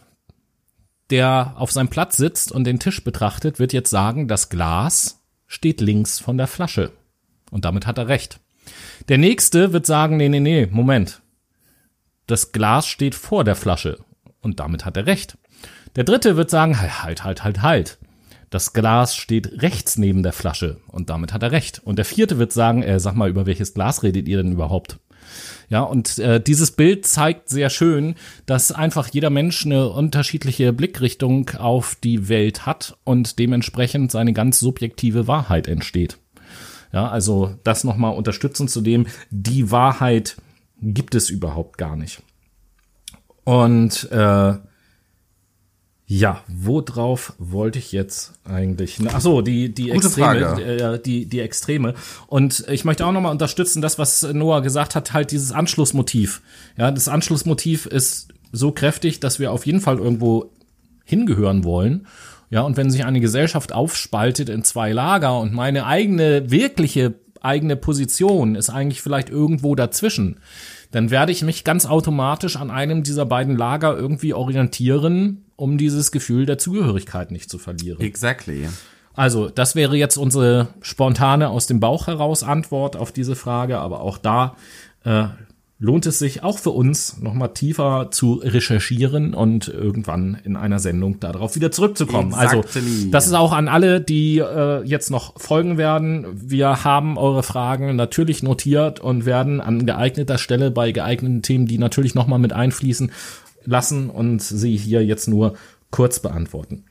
der 1.10 1.56
auf 1.58 1.71
seinem 1.73 1.89
Platz 1.89 2.15
sitzt 2.15 2.54
und 2.54 2.63
den 2.63 2.80
Tisch 2.80 3.04
betrachtet, 3.04 3.60
wird 3.60 3.73
jetzt 3.73 3.89
sagen, 3.89 4.30
das 4.30 4.47
Glas 4.47 5.21
steht 5.45 5.82
links 5.82 6.19
von 6.19 6.38
der 6.38 6.47
Flasche. 6.47 6.93
Und 7.52 7.65
damit 7.65 7.86
hat 7.86 7.97
er 7.97 8.08
recht. 8.08 8.39
Der 9.10 9.17
nächste 9.17 9.73
wird 9.73 9.86
sagen, 9.86 10.15
nee, 10.15 10.30
nee, 10.30 10.39
nee, 10.39 10.67
Moment. 10.67 11.21
Das 12.28 12.54
Glas 12.54 12.88
steht 12.88 13.13
vor 13.13 13.43
der 13.43 13.58
Flasche. 13.58 13.99
Und 14.39 14.62
damit 14.62 14.86
hat 14.86 14.95
er 14.95 15.06
recht. 15.06 15.38
Der 15.97 16.06
dritte 16.06 16.38
wird 16.38 16.49
sagen, 16.49 16.80
halt, 16.80 17.25
halt, 17.25 17.43
halt, 17.43 17.62
halt. 17.62 17.97
Das 18.50 18.74
Glas 18.74 19.16
steht 19.16 19.62
rechts 19.62 19.98
neben 19.98 20.24
der 20.24 20.34
Flasche 20.34 20.78
und 20.88 21.10
damit 21.10 21.34
hat 21.34 21.44
er 21.44 21.52
recht. 21.52 21.82
Und 21.84 21.98
der 21.98 22.06
vierte 22.06 22.40
wird 22.40 22.52
sagen, 22.52 22.84
äh, 22.84 23.00
sag 23.00 23.16
mal, 23.16 23.30
über 23.30 23.46
welches 23.46 23.74
Glas 23.74 24.04
redet 24.04 24.28
ihr 24.28 24.38
denn 24.42 24.52
überhaupt? 24.52 25.00
Ja, 25.70 25.82
und 25.82 26.18
äh, 26.18 26.42
dieses 26.42 26.72
Bild 26.72 27.06
zeigt 27.06 27.50
sehr 27.50 27.70
schön, 27.70 28.16
dass 28.48 28.72
einfach 28.72 29.08
jeder 29.10 29.30
Mensch 29.30 29.66
eine 29.66 29.90
unterschiedliche 29.90 30.74
Blickrichtung 30.74 31.50
auf 31.58 31.96
die 31.96 32.28
Welt 32.28 32.66
hat 32.66 32.98
und 33.04 33.38
dementsprechend 33.38 34.12
seine 34.12 34.34
ganz 34.34 34.60
subjektive 34.60 35.28
Wahrheit 35.28 35.68
entsteht. 35.68 36.18
Ja, 36.92 37.08
also 37.08 37.56
das 37.64 37.84
nochmal 37.84 38.16
unterstützend 38.16 38.72
zu 38.72 38.82
dem, 38.82 39.06
die 39.30 39.70
Wahrheit 39.70 40.38
gibt 40.82 41.14
es 41.14 41.30
überhaupt 41.30 41.78
gar 41.78 41.96
nicht. 41.96 42.24
Und 43.44 44.12
äh, 44.12 44.54
ja, 46.12 46.43
worauf 46.48 47.34
wollte 47.38 47.78
ich 47.78 47.91
jetzt 47.91 48.34
eigentlich? 48.43 48.98
Ach 49.13 49.22
so, 49.22 49.43
die 49.43 49.72
die 49.72 49.89
Gute 49.89 50.08
Extreme, 50.08 50.39
Frage. 50.39 50.63
äh, 50.63 51.00
die 51.00 51.28
die 51.28 51.39
Extreme. 51.39 51.93
Und 52.26 52.65
ich 52.67 52.84
möchte 52.84 53.06
auch 53.06 53.12
nochmal 53.12 53.32
unterstützen, 53.32 53.80
das 53.80 54.00
was 54.00 54.24
Noah 54.24 54.63
gesagt 54.63 54.95
hat, 54.95 55.13
halt 55.13 55.30
dieses 55.30 55.52
Anschlussmotiv. 55.52 56.41
Ja, 56.78 56.89
das 56.89 57.08
Anschlussmotiv 57.10 57.86
ist 57.86 58.30
so 58.52 58.72
kräftig, 58.72 59.19
dass 59.19 59.38
wir 59.38 59.52
auf 59.52 59.67
jeden 59.67 59.82
Fall 59.82 60.00
irgendwo 60.00 60.52
hingehören 61.06 61.63
wollen. 61.63 62.08
Ja, 62.50 62.62
und 62.62 62.76
wenn 62.76 62.89
sich 62.89 63.06
eine 63.06 63.19
Gesellschaft 63.19 63.72
aufspaltet 63.72 64.50
in 64.50 64.63
zwei 64.63 64.91
Lager 64.91 65.39
und 65.39 65.54
meine 65.54 65.86
eigene 65.86 66.50
wirkliche 66.50 67.13
eigene 67.39 67.76
Position 67.76 68.56
ist 68.56 68.72
eigentlich 68.72 69.04
vielleicht 69.04 69.30
irgendwo 69.30 69.76
dazwischen, 69.76 70.39
dann 70.89 71.12
werde 71.12 71.32
ich 71.32 71.43
mich 71.43 71.63
ganz 71.63 71.86
automatisch 71.86 72.56
an 72.56 72.72
einem 72.72 73.04
dieser 73.04 73.28
beiden 73.28 73.56
Lager 73.56 73.95
irgendwie 73.95 74.34
orientieren, 74.34 75.45
um 75.60 75.78
dieses 75.78 76.12
Gefühl 76.12 76.45
der 76.45 76.58
Zugehörigkeit 76.58 77.32
nicht 77.32 77.50
zu 77.50 77.58
verlieren. 77.58 78.00
Exactly. 78.02 78.67
Also, 79.13 79.50
das 79.50 79.76
wäre 79.76 79.98
jetzt 79.98 80.17
unsere 80.17 80.69
spontane 80.82 81.50
aus 81.50 81.67
dem 81.67 81.80
Bauch 81.80 82.08
heraus 82.08 82.43
Antwort 82.43 82.95
auf 82.95 83.12
diese 83.12 83.36
Frage, 83.36 83.80
aber 83.80 84.02
auch 84.02 84.17
da 84.17 84.56
äh, 85.04 85.26
lohnt 85.78 86.06
es 86.06 86.19
sich 86.19 86.43
auch 86.43 86.58
für 86.60 86.72
uns 86.72 87.19
nochmal 87.19 87.54
tiefer 87.54 88.10
zu 88.12 88.34
recherchieren 88.36 89.34
und 89.34 89.69
irgendwann 89.69 90.38
in 90.43 90.58
einer 90.58 90.80
Sendung 90.80 91.22
darauf 91.22 91.56
wieder 91.56 91.72
zurückzukommen. 91.72 92.34
Also 92.34 92.60
Exactly. 92.60 93.12
das 93.12 93.28
ist 93.28 93.34
auch 93.34 93.54
an 93.54 93.69
alle, 93.69 94.02
die 94.02 94.39
äh, 94.39 94.84
jetzt 94.84 95.10
noch 95.10 95.39
folgen 95.39 95.78
werden. 95.78 96.26
Wir 96.34 96.84
haben 96.84 97.17
eure 97.17 97.43
Fragen 97.43 97.95
natürlich 97.95 98.43
notiert 98.43 99.00
und 99.00 99.26
werden 99.26 99.62
an 99.62 99.86
geeigneter 99.86 100.38
Stelle 100.38 100.69
bei 100.69 100.91
geeigneten 100.91 101.41
Themen, 101.41 101.65
die 101.65 101.78
natürlich 101.78 102.13
nochmal 102.13 102.39
mit 102.39 102.52
einfließen 102.52 103.12
lassen 103.69 104.10
und 104.10 104.41
sie 104.41 104.75
hier 104.75 105.05
jetzt 105.05 105.27
nur 105.27 105.55
kurz 105.91 106.19
beantworten. 106.19 106.86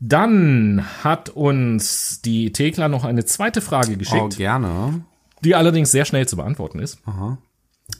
Dann 0.00 0.84
hat 1.04 1.28
uns 1.28 2.22
die 2.22 2.50
Thekla 2.52 2.88
noch 2.88 3.04
eine 3.04 3.24
zweite 3.24 3.60
Frage 3.60 3.92
Oh, 3.94 3.98
geschickt, 3.98 4.36
gerne. 4.36 5.04
die 5.44 5.54
allerdings 5.54 5.92
sehr 5.92 6.04
schnell 6.04 6.26
zu 6.26 6.36
beantworten 6.36 6.80
ist. 6.80 6.98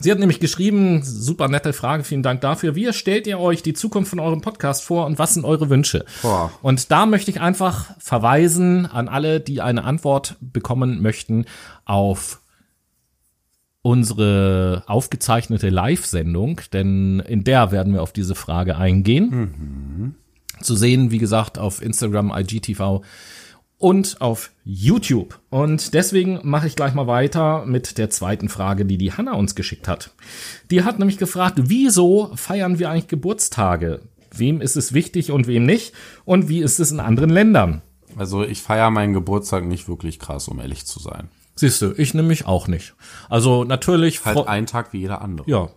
Sie 0.01 0.11
hat 0.11 0.19
nämlich 0.19 0.41
geschrieben, 0.41 1.03
super 1.05 1.47
nette 1.49 1.73
Frage, 1.73 2.03
vielen 2.03 2.23
Dank 2.25 2.41
dafür. 2.41 2.75
Wie 2.75 2.93
stellt 2.93 3.27
ihr 3.29 3.39
euch 3.39 3.63
die 3.63 3.73
Zukunft 3.75 4.11
von 4.11 4.19
eurem 4.19 4.41
Podcast 4.41 4.83
vor 4.83 5.07
und 5.07 5.19
was 5.21 5.35
sind 5.35 5.45
eure 5.45 5.71
Wünsche? 5.71 6.05
Boah. 6.23 6.51
Und 6.63 6.91
da 6.91 7.07
möchte 7.07 7.31
ich 7.31 7.41
einfach 7.41 7.95
verweisen 7.99 8.87
an 8.87 9.07
alle, 9.09 9.39
die 9.39 9.61
eine 9.61 9.85
Antwort 9.85 10.37
bekommen 10.41 11.03
möchten 11.03 11.45
auf 11.85 12.42
unsere 13.83 14.85
aufgezeichnete 14.87 15.69
Live-Sendung, 15.69 16.61
denn 16.73 17.21
in 17.21 17.45
der 17.45 17.73
werden 17.73 17.93
wir 17.93 18.03
auf 18.03 18.13
diese 18.13 18.35
Frage 18.35 18.77
eingehen. 18.77 20.15
Zu 20.61 20.77
sehen, 20.77 21.11
wie 21.11 21.19
gesagt, 21.19 21.59
auf 21.59 21.83
Instagram, 21.83 22.33
IGTV 22.35 23.03
und 23.79 24.21
auf 24.21 24.53
YouTube. 24.65 25.41
Und 25.51 25.93
deswegen 25.93 26.39
mache 26.45 26.69
ich 26.69 26.77
gleich 26.77 26.95
mal 26.95 27.09
weiter 27.09 27.67
mit 27.67 27.99
der 27.99 28.11
zweiten 28.11 28.49
Frage, 28.49 28.85
die 28.85 28.97
die 28.97 29.13
Hanna 29.13 29.33
uns 29.33 29.57
geschickt 29.57 29.89
hat. 29.89 30.15
Die 30.71 30.85
hat 30.85 31.01
nämlich 31.01 31.19
gefragt, 31.19 31.59
wieso 31.63 32.31
feiern 32.37 32.79
wir 32.79 32.91
eigentlich 32.91 33.09
Geburtstage? 33.09 34.03
Wem 34.31 34.61
ist 34.61 34.77
es 34.77 34.93
wichtig 34.93 35.33
und 35.33 35.49
wem 35.49 35.67
nicht? 35.67 35.93
Und 36.25 36.49
wie 36.49 36.61
ist 36.61 36.79
es 36.79 36.93
in 36.93 37.01
anderen 37.01 37.31
Ländern? 37.31 37.83
Also 38.17 38.45
ich 38.45 38.63
feiere 38.63 38.91
meinen 38.91 39.15
Geburtstag 39.15 39.65
nicht 39.65 39.89
wirklich 39.89 40.21
krass, 40.21 40.47
um 40.47 40.61
ehrlich 40.61 40.87
zu 40.87 41.01
sein. 41.01 41.29
Siehst 41.55 41.83
du, 41.83 41.93
ich 41.97 42.15
nämlich 42.15 42.47
auch 42.47 42.67
nicht. 42.67 42.95
Also 43.29 43.65
natürlich, 43.65 44.25
Halt 44.25 44.47
einen 44.49 44.67
Tag 44.67 44.93
wie 44.93 45.01
jeder 45.01 45.21
andere. 45.23 45.49
ja, 45.51 45.69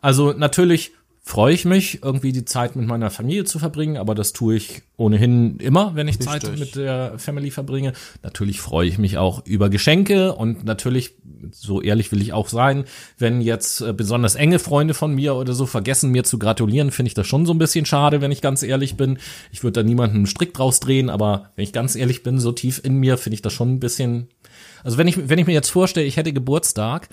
also 0.00 0.32
natürlich 0.32 0.92
freue 1.26 1.54
ich 1.54 1.64
mich, 1.64 2.02
irgendwie 2.02 2.32
die 2.32 2.44
Zeit 2.44 2.76
mit 2.76 2.86
meiner 2.86 3.10
Familie 3.10 3.44
zu 3.44 3.58
verbringen, 3.58 3.96
aber 3.96 4.14
das 4.14 4.34
tue 4.34 4.56
ich 4.56 4.82
ohnehin 4.98 5.56
immer, 5.56 5.94
wenn 5.94 6.06
ich 6.06 6.20
Zeit 6.20 6.44
Richtig. 6.44 6.60
mit 6.60 6.76
der 6.76 7.18
Family 7.18 7.50
verbringe. 7.50 7.94
Natürlich 8.22 8.60
freue 8.60 8.86
ich 8.86 8.98
mich 8.98 9.16
auch 9.16 9.44
über 9.46 9.70
Geschenke 9.70 10.34
und 10.34 10.64
natürlich, 10.64 11.14
so 11.50 11.80
ehrlich 11.80 12.12
will 12.12 12.20
ich 12.20 12.34
auch 12.34 12.48
sein, 12.48 12.84
wenn 13.16 13.40
jetzt 13.40 13.80
äh, 13.80 13.94
besonders 13.94 14.34
enge 14.34 14.58
Freunde 14.58 14.92
von 14.92 15.14
mir 15.14 15.34
oder 15.34 15.54
so 15.54 15.64
vergessen, 15.64 16.10
mir 16.10 16.24
zu 16.24 16.38
gratulieren, 16.38 16.90
finde 16.90 17.08
ich 17.08 17.14
das 17.14 17.26
schon 17.26 17.46
so 17.46 17.54
ein 17.54 17.58
bisschen 17.58 17.86
schade, 17.86 18.20
wenn 18.20 18.30
ich 18.30 18.42
ganz 18.42 18.62
ehrlich 18.62 18.98
bin. 18.98 19.18
Ich 19.50 19.62
würde 19.64 19.80
da 19.80 19.82
niemanden 19.82 20.16
einen 20.16 20.26
Strick 20.26 20.52
draus 20.52 20.78
drehen, 20.78 21.08
aber 21.08 21.50
wenn 21.56 21.64
ich 21.64 21.72
ganz 21.72 21.96
ehrlich 21.96 22.22
bin, 22.22 22.38
so 22.38 22.52
tief 22.52 22.82
in 22.84 22.96
mir, 22.98 23.16
finde 23.16 23.34
ich 23.34 23.42
das 23.42 23.54
schon 23.54 23.72
ein 23.72 23.80
bisschen, 23.80 24.28
also 24.84 24.98
wenn 24.98 25.08
ich, 25.08 25.28
wenn 25.28 25.38
ich 25.38 25.46
mir 25.46 25.52
jetzt 25.52 25.70
vorstelle, 25.70 26.06
ich 26.06 26.16
hätte 26.16 26.32
Geburtstag 26.32 27.08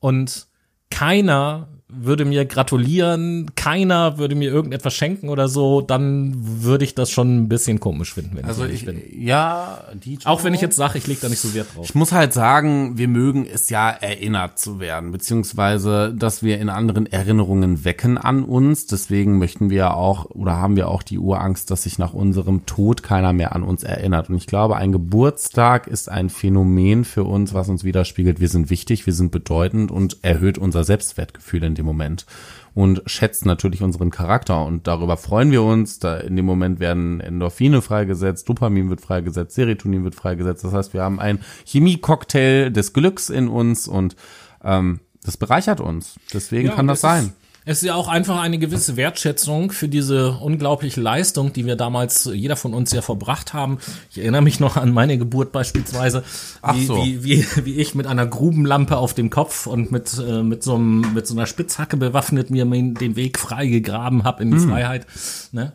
und 0.00 0.46
keiner 0.90 1.68
würde 1.94 2.24
mir 2.24 2.44
gratulieren, 2.44 3.50
keiner 3.54 4.18
würde 4.18 4.34
mir 4.34 4.50
irgendetwas 4.50 4.94
schenken 4.94 5.28
oder 5.28 5.48
so, 5.48 5.80
dann 5.80 6.32
würde 6.36 6.84
ich 6.84 6.94
das 6.94 7.10
schon 7.10 7.36
ein 7.42 7.48
bisschen 7.48 7.80
komisch 7.80 8.14
finden, 8.14 8.36
wenn 8.36 8.44
Also 8.44 8.64
ich 8.64 8.72
ich, 8.74 8.86
bin. 8.86 9.02
ja, 9.18 9.84
die 9.94 10.18
Auch 10.24 10.42
wenn 10.44 10.54
ich 10.54 10.60
jetzt 10.60 10.76
sage, 10.76 10.98
ich 10.98 11.06
lege 11.06 11.20
da 11.20 11.28
nicht 11.28 11.40
so 11.40 11.54
Wert 11.54 11.68
drauf. 11.74 11.84
Ich 11.84 11.94
muss 11.94 12.12
halt 12.12 12.32
sagen, 12.32 12.96
wir 12.96 13.08
mögen 13.08 13.46
es 13.46 13.68
ja 13.68 13.90
erinnert 13.90 14.58
zu 14.58 14.80
werden, 14.80 15.12
beziehungsweise, 15.12 16.14
dass 16.16 16.42
wir 16.42 16.58
in 16.58 16.68
anderen 16.68 17.06
Erinnerungen 17.06 17.84
wecken 17.84 18.18
an 18.18 18.44
uns. 18.44 18.86
Deswegen 18.86 19.38
möchten 19.38 19.70
wir 19.70 19.94
auch 19.94 20.26
oder 20.30 20.56
haben 20.56 20.76
wir 20.76 20.88
auch 20.88 21.02
die 21.02 21.18
Urangst, 21.18 21.70
dass 21.70 21.82
sich 21.82 21.98
nach 21.98 22.14
unserem 22.14 22.64
Tod 22.66 23.02
keiner 23.02 23.32
mehr 23.32 23.54
an 23.54 23.62
uns 23.62 23.82
erinnert. 23.82 24.30
Und 24.30 24.36
ich 24.36 24.46
glaube, 24.46 24.76
ein 24.76 24.92
Geburtstag 24.92 25.86
ist 25.86 26.08
ein 26.08 26.30
Phänomen 26.30 27.04
für 27.04 27.24
uns, 27.24 27.54
was 27.54 27.68
uns 27.68 27.84
widerspiegelt. 27.84 28.40
Wir 28.40 28.48
sind 28.48 28.70
wichtig, 28.70 29.06
wir 29.06 29.12
sind 29.12 29.30
bedeutend 29.32 29.90
und 29.90 30.18
erhöht 30.22 30.58
unser 30.58 30.84
Selbstwertgefühl 30.84 31.62
in 31.64 31.74
dem 31.74 31.81
Moment. 31.84 32.26
Und 32.74 33.02
schätzt 33.04 33.44
natürlich 33.44 33.82
unseren 33.82 34.10
Charakter 34.10 34.64
und 34.64 34.86
darüber 34.86 35.16
freuen 35.16 35.50
wir 35.50 35.62
uns. 35.62 35.98
Da 35.98 36.16
in 36.16 36.36
dem 36.36 36.46
Moment 36.46 36.80
werden 36.80 37.20
Endorphine 37.20 37.82
freigesetzt, 37.82 38.48
Dopamin 38.48 38.88
wird 38.88 39.02
freigesetzt, 39.02 39.54
Serotonin 39.54 40.04
wird 40.04 40.14
freigesetzt. 40.14 40.64
Das 40.64 40.72
heißt, 40.72 40.94
wir 40.94 41.02
haben 41.02 41.20
ein 41.20 41.40
Chemie-Cocktail 41.66 42.70
des 42.70 42.92
Glücks 42.94 43.28
in 43.28 43.48
uns 43.48 43.88
und 43.88 44.16
ähm, 44.64 45.00
das 45.22 45.36
bereichert 45.36 45.80
uns. 45.80 46.16
Deswegen 46.32 46.68
Ja, 46.68 46.74
kann 46.74 46.86
das 46.86 46.98
es 46.98 47.02
sein. 47.02 47.24
Ist, 47.26 47.34
es 47.64 47.78
ist 47.78 47.84
ja 47.84 47.94
auch 47.94 48.08
einfach 48.08 48.40
eine 48.40 48.58
gewisse 48.58 48.96
Wertschätzung 48.96 49.70
für 49.70 49.88
diese 49.88 50.32
unglaubliche 50.32 51.00
Leistung, 51.00 51.52
die 51.52 51.64
wir 51.64 51.76
damals, 51.76 52.28
jeder 52.32 52.56
von 52.56 52.74
uns 52.74 52.90
ja 52.92 53.02
verbracht 53.02 53.54
haben. 53.54 53.78
Ich 54.10 54.18
erinnere 54.18 54.42
mich 54.42 54.58
noch 54.58 54.76
an 54.76 54.92
meine 54.92 55.16
Geburt 55.16 55.52
beispielsweise, 55.52 56.24
Ach 56.60 56.74
wie, 56.74 56.86
so. 56.86 56.96
wie, 56.96 57.22
wie, 57.22 57.46
wie 57.64 57.74
ich 57.76 57.94
mit 57.94 58.06
einer 58.06 58.26
Grubenlampe 58.26 58.96
auf 58.96 59.14
dem 59.14 59.30
Kopf 59.30 59.66
und 59.66 59.92
mit, 59.92 60.18
äh, 60.18 60.42
mit, 60.42 60.64
so, 60.64 60.74
einem, 60.74 61.14
mit 61.14 61.26
so 61.26 61.34
einer 61.34 61.46
Spitzhacke 61.46 61.96
bewaffnet 61.96 62.50
mir 62.50 62.64
den 62.64 63.16
Weg 63.16 63.38
freigegraben 63.38 64.24
habe 64.24 64.42
in 64.42 64.50
die 64.50 64.58
Freiheit. 64.58 65.06
Ne? 65.52 65.72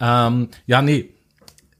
Ähm, 0.00 0.48
ja, 0.66 0.82
nee, 0.82 1.08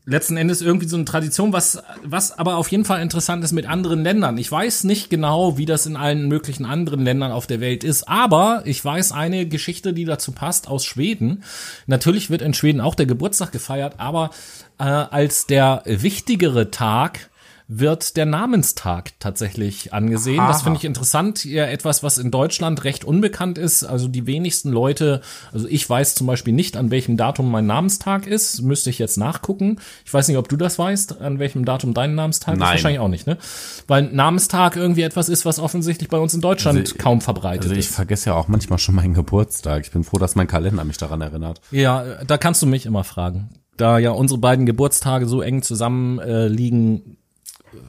letzten 0.05 0.37
Endes 0.37 0.63
irgendwie 0.63 0.89
so 0.89 0.97
eine 0.97 1.05
Tradition, 1.05 1.53
was, 1.53 1.83
was 2.03 2.37
aber 2.37 2.57
auf 2.57 2.69
jeden 2.69 2.85
Fall 2.85 3.01
interessant 3.01 3.45
ist 3.45 3.53
mit 3.53 3.67
anderen 3.67 4.03
Ländern. 4.03 4.37
Ich 4.37 4.51
weiß 4.51 4.85
nicht 4.85 5.11
genau, 5.11 5.59
wie 5.59 5.67
das 5.67 5.87
in 5.87 5.97
allen 5.97 6.27
möglichen 6.27 6.65
anderen 6.65 7.05
Ländern 7.05 7.31
auf 7.31 7.47
der 7.47 7.61
Welt 7.61 7.85
ist, 7.85 8.09
aber 8.09 8.63
ich 8.65 8.85
weiß 8.85 9.13
eine 9.13 9.47
Geschichte, 9.47 9.93
die 9.93 10.05
dazu 10.05 10.33
passt, 10.33 10.67
aus 10.67 10.85
Schweden. 10.85 11.45
Natürlich 11.87 12.31
wird 12.31 12.43
in 12.43 12.55
Schweden 12.55 12.81
auch 12.81 12.97
der 12.97 13.07
Geburtstag 13.07 13.53
gefeiert, 13.53 13.95
aber 13.99 14.31
äh, 14.79 14.85
als 14.85 15.47
der 15.47 15.83
wichtigere 15.87 16.71
Tag 16.71 17.31
wird 17.69 18.17
der 18.17 18.27
Namenstag 18.27 19.13
tatsächlich 19.21 19.93
angesehen. 19.93 20.37
Das 20.39 20.59
Aha. 20.59 20.65
finde 20.65 20.79
ich 20.79 20.85
interessant. 20.85 21.45
Ja, 21.45 21.65
etwas, 21.65 22.03
was 22.03 22.19
in 22.19 22.31
Deutschland 22.31 22.85
recht 22.85 23.05
unbekannt 23.05 23.59
ist. 23.59 23.85
Also 23.85 24.09
die 24.09 24.27
wenigsten 24.27 24.71
Leute, 24.71 25.21
also 25.53 25.67
ich 25.69 25.89
weiß 25.89 26.15
zum 26.15 26.27
Beispiel 26.27 26.53
nicht, 26.53 26.77
an 26.77 26.91
welchem 26.91 27.17
Datum 27.17 27.51
mein 27.51 27.67
Namenstag 27.67 28.27
ist. 28.27 28.63
Müsste 28.63 28.91
ich 28.91 28.99
jetzt 28.99 29.17
nachgucken. 29.17 29.79
Ich 30.05 30.13
weiß 30.13 30.29
nicht, 30.29 30.37
ob 30.37 30.49
du 30.49 30.57
das 30.57 30.79
weißt, 30.79 31.21
an 31.21 31.39
welchem 31.39 31.65
Datum 31.65 31.95
dein 31.95 32.15
Namenstag 32.15 32.55
ist. 32.55 32.61
Nein. 32.61 32.71
Wahrscheinlich 32.71 33.01
auch 33.01 33.09
nicht, 33.09 33.27
ne? 33.27 33.39
Weil 33.87 34.03
Namenstag 34.03 34.77
irgendwie 34.77 35.03
etwas 35.03 35.29
ist, 35.29 35.45
was 35.45 35.59
offensichtlich 35.59 36.09
bei 36.09 36.19
uns 36.19 36.35
in 36.35 36.41
Deutschland 36.41 36.79
Also, 36.79 36.95
kaum 36.99 37.21
verbreitet 37.21 37.65
Also 37.65 37.75
ich 37.75 37.87
ist. 37.87 37.95
vergesse 37.95 38.31
ja 38.31 38.35
auch 38.35 38.49
manchmal 38.49 38.79
schon 38.79 38.95
meinen 38.95 39.15
Geburtstag. 39.15 39.85
Ich 39.85 39.93
bin 39.93 40.05
froh, 40.05 40.19
dass 40.19 40.35
mein 40.35 40.47
Kalender 40.47 40.85
mich 40.85 40.99
daran 40.99 41.21
erinnert. 41.21 41.61
Ja, 41.71 42.23
da 42.27 42.37
kannst 42.39 42.61
du 42.63 42.67
mich 42.67 42.87
immer 42.87 43.05
fragen. 43.05 43.49
Da 43.77 43.99
ja 43.99 44.11
unsere 44.11 44.39
beiden 44.39 44.67
Geburtstage 44.67 45.27
so 45.27 45.41
eng 45.41 45.63
zusammen 45.63 46.19
äh, 46.19 46.47
liegen, 46.47 47.17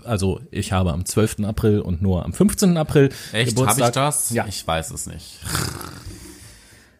also 0.03 0.39
ich 0.51 0.71
habe 0.71 0.91
am 0.93 1.05
12. 1.05 1.39
April 1.45 1.79
und 1.79 2.01
nur 2.01 2.25
am 2.25 2.33
15. 2.33 2.77
April 2.77 3.09
Echt? 3.31 3.33
Habe 3.33 3.45
Geburtstag. 3.45 3.87
ich 3.89 3.93
das? 3.95 4.29
Ja. 4.31 4.45
Ich 4.47 4.65
weiß 4.65 4.91
es 4.91 5.05
nicht. 5.07 5.39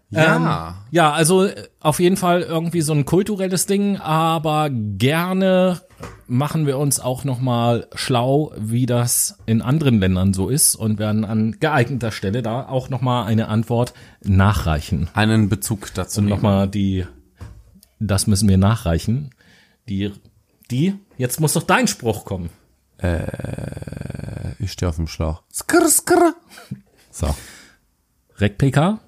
Ja. 0.10 0.36
Ähm, 0.36 0.76
ja, 0.92 1.12
also 1.12 1.50
auf 1.80 2.00
jeden 2.00 2.18
Fall 2.18 2.42
irgendwie 2.42 2.82
so 2.82 2.94
ein 2.94 3.04
kulturelles 3.06 3.66
Ding, 3.66 3.98
aber 3.98 4.70
gerne 4.72 5.82
machen 6.28 6.68
wir 6.68 6.78
uns 6.78 7.00
auch 7.00 7.24
noch 7.24 7.40
mal 7.40 7.88
schlau, 7.96 8.52
wie 8.58 8.86
das 8.86 9.40
in 9.48 9.62
anderen 9.64 10.00
Ländern 10.00 10.34
so 10.34 10.50
ist 10.50 10.76
und 10.76 11.00
werden 11.00 11.26
an 11.26 11.58
geeigneter 11.60 12.12
Stelle 12.12 12.44
da 12.44 12.68
auch 12.68 12.90
noch 12.90 13.02
mal 13.02 13.26
eine 13.26 13.48
Antwort 13.48 13.94
nachreichen. 14.22 15.10
Einen 15.14 15.50
Bezug 15.50 15.94
dazu 15.96 16.20
Und 16.20 16.26
nehmen. 16.26 16.36
noch 16.38 16.44
mal 16.44 16.68
die, 16.68 17.06
das 18.00 18.28
müssen 18.28 18.48
wir 18.48 18.58
nachreichen. 18.58 19.32
Die, 19.90 20.12
die, 20.70 20.94
jetzt 21.18 21.40
muss 21.40 21.54
doch 21.54 21.64
dein 21.64 21.88
Spruch 21.88 22.24
kommen. 22.26 22.50
Ich 24.60 24.72
stehe 24.72 24.90
auf 24.90 24.96
dem 24.96 25.08
Schlauch. 25.08 25.44
Skrr, 25.52 25.88
skrr. 25.88 26.34
So. 27.12 27.34
Replika? 28.38 29.00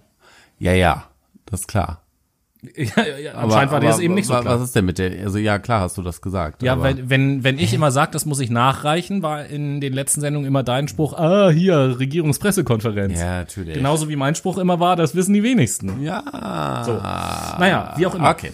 Ja, 0.60 0.74
ja, 0.74 1.06
das 1.45 1.62
ist 1.62 1.67
klar. 1.67 2.02
Ja, 2.76 3.04
ja, 3.06 3.17
ja, 3.19 3.34
anscheinend 3.36 3.71
war 3.74 3.80
dir 3.80 3.89
das 3.89 4.00
eben 4.00 4.15
nicht 4.15 4.26
so 4.26 4.34
klar. 4.34 4.56
Was 4.56 4.62
ist 4.63 4.76
denn 4.76 4.86
mit 4.86 4.98
der, 4.98 5.24
also 5.24 5.38
ja, 5.38 5.60
klar 5.60 5.82
hast 5.82 6.00
du 6.00 6.02
das 6.02 6.19
gesagt. 6.19 6.63
Ja, 6.63 6.74
aber- 6.74 6.84
wenn, 6.86 7.10
wenn, 7.12 7.43
wenn 7.43 7.60
ich 7.60 7.76
immer 7.76 7.91
sage, 7.91 8.10
das 8.12 8.26
muss 8.26 8.39
ich 8.39 8.50
nachreichen, 8.50 9.21
war 9.21 9.45
in 9.45 9.82
den 9.82 9.93
letzten 9.93 10.19
Sendungen 10.21 10.48
immer 10.48 10.63
dein 10.63 10.88
Spruch, 10.88 11.13
ah, 11.13 11.52
hier, 11.52 12.00
Regierungspressekonferenz. 12.00 13.19
Ja, 13.19 13.38
natürlich. 13.41 13.76
Genauso 13.76 14.10
wie 14.10 14.15
mein 14.15 14.34
Spruch 14.34 14.58
immer 14.58 14.80
war, 14.80 14.95
das 14.95 15.13
wissen 15.13 15.34
die 15.36 15.43
wenigsten. 15.43 16.02
Ja. 16.02 16.82
So. 16.84 16.93
Naja, 16.93 17.93
wie 17.98 18.08
auch 18.08 18.15
immer. 18.15 18.32
Okay. 18.32 18.52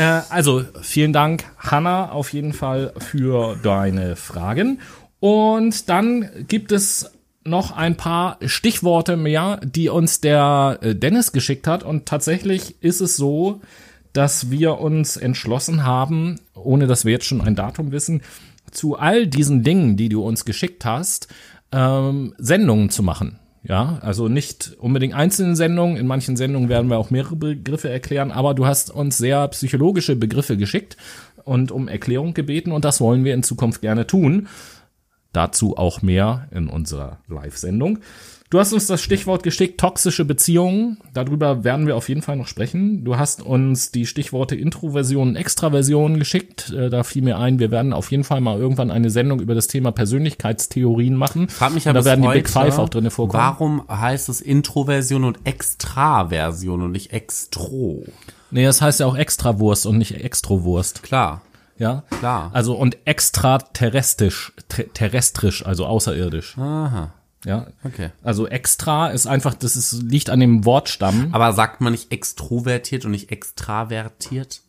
Äh, 0.00 0.22
also, 0.30 0.64
vielen 0.80 1.12
Dank, 1.12 1.44
Hanna, 1.58 2.10
auf 2.10 2.32
jeden 2.32 2.54
Fall 2.54 2.94
für 2.96 3.56
deine 3.62 4.16
Fragen. 4.16 4.80
Und 5.18 5.90
dann 5.90 6.26
gibt 6.48 6.72
es 6.72 7.10
noch 7.44 7.76
ein 7.76 7.98
paar 7.98 8.38
Stichworte 8.46 9.18
mehr, 9.18 9.60
die 9.62 9.90
uns 9.90 10.22
der 10.22 10.78
äh, 10.80 10.94
Dennis 10.94 11.32
geschickt 11.32 11.66
hat. 11.66 11.82
Und 11.82 12.06
tatsächlich 12.06 12.82
ist 12.82 13.02
es 13.02 13.18
so, 13.18 13.60
dass 14.14 14.50
wir 14.50 14.78
uns 14.78 15.18
entschlossen 15.18 15.84
haben, 15.84 16.40
ohne 16.54 16.86
dass 16.86 17.04
wir 17.04 17.12
jetzt 17.12 17.26
schon 17.26 17.42
ein 17.42 17.54
Datum 17.54 17.92
wissen, 17.92 18.22
zu 18.70 18.96
all 18.96 19.26
diesen 19.26 19.64
Dingen, 19.64 19.98
die 19.98 20.08
du 20.08 20.22
uns 20.22 20.46
geschickt 20.46 20.86
hast, 20.86 21.28
ähm, 21.72 22.34
Sendungen 22.38 22.88
zu 22.88 23.02
machen. 23.02 23.39
Ja, 23.62 23.98
also 24.00 24.28
nicht 24.28 24.76
unbedingt 24.78 25.14
einzelne 25.14 25.54
Sendungen. 25.54 25.96
In 25.96 26.06
manchen 26.06 26.36
Sendungen 26.36 26.68
werden 26.68 26.88
wir 26.88 26.98
auch 26.98 27.10
mehrere 27.10 27.36
Begriffe 27.36 27.90
erklären, 27.90 28.30
aber 28.30 28.54
du 28.54 28.66
hast 28.66 28.90
uns 28.90 29.18
sehr 29.18 29.46
psychologische 29.48 30.16
Begriffe 30.16 30.56
geschickt 30.56 30.96
und 31.44 31.70
um 31.70 31.88
Erklärung 31.88 32.32
gebeten 32.32 32.72
und 32.72 32.84
das 32.84 33.00
wollen 33.00 33.24
wir 33.24 33.34
in 33.34 33.42
Zukunft 33.42 33.82
gerne 33.82 34.06
tun. 34.06 34.48
Dazu 35.32 35.76
auch 35.76 36.02
mehr 36.02 36.48
in 36.50 36.68
unserer 36.68 37.18
Live-Sendung. 37.28 37.98
Du 38.50 38.58
hast 38.58 38.72
uns 38.72 38.88
das 38.88 39.00
Stichwort 39.00 39.44
geschickt, 39.44 39.78
toxische 39.78 40.24
Beziehungen. 40.24 40.98
Darüber 41.14 41.62
werden 41.62 41.86
wir 41.86 41.94
auf 41.96 42.08
jeden 42.08 42.20
Fall 42.20 42.34
noch 42.34 42.48
sprechen. 42.48 43.04
Du 43.04 43.16
hast 43.16 43.42
uns 43.42 43.92
die 43.92 44.06
Stichworte 44.06 44.56
Introversion 44.56 45.28
und 45.28 45.36
Extraversion 45.36 46.18
geschickt. 46.18 46.70
Äh, 46.70 46.90
Da 46.90 47.04
fiel 47.04 47.22
mir 47.22 47.38
ein, 47.38 47.60
wir 47.60 47.70
werden 47.70 47.92
auf 47.92 48.10
jeden 48.10 48.24
Fall 48.24 48.40
mal 48.40 48.58
irgendwann 48.58 48.90
eine 48.90 49.08
Sendung 49.10 49.38
über 49.38 49.54
das 49.54 49.68
Thema 49.68 49.92
Persönlichkeitstheorien 49.92 51.14
machen. 51.14 51.48
Frag 51.48 51.74
mich 51.74 51.86
und 51.86 51.94
da 51.94 52.04
werden 52.04 52.22
die 52.22 52.28
Big 52.28 52.48
Five 52.48 52.76
auch 52.78 52.88
drin 52.88 53.08
vorkommen. 53.10 53.40
Warum 53.40 53.88
heißt 53.88 54.28
es 54.28 54.40
Introversion 54.40 55.22
und 55.22 55.38
Extraversion 55.44 56.82
und 56.82 56.90
nicht 56.90 57.12
Extro? 57.12 58.02
Nee, 58.50 58.64
das 58.64 58.82
heißt 58.82 58.98
ja 58.98 59.06
auch 59.06 59.16
Extrawurst 59.16 59.86
und 59.86 59.96
nicht 59.96 60.24
Extrowurst. 60.24 61.04
Klar. 61.04 61.42
Ja, 61.78 62.02
Klar. 62.18 62.50
Also 62.52 62.74
und 62.74 62.98
extraterrestrisch, 63.04 64.52
ter- 64.68 64.92
terrestrisch, 64.92 65.64
also 65.64 65.86
außerirdisch. 65.86 66.58
Aha. 66.58 67.12
Ja, 67.44 67.68
Okay. 67.84 68.10
also 68.22 68.46
extra 68.46 69.08
ist 69.08 69.26
einfach, 69.26 69.54
das 69.54 69.76
ist, 69.76 70.02
liegt 70.02 70.28
an 70.30 70.40
dem 70.40 70.64
Wortstamm. 70.64 71.28
Aber 71.32 71.52
sagt 71.52 71.80
man 71.80 71.92
nicht 71.92 72.12
extrovertiert 72.12 73.04
und 73.04 73.12
nicht 73.12 73.30
extravertiert? 73.32 74.60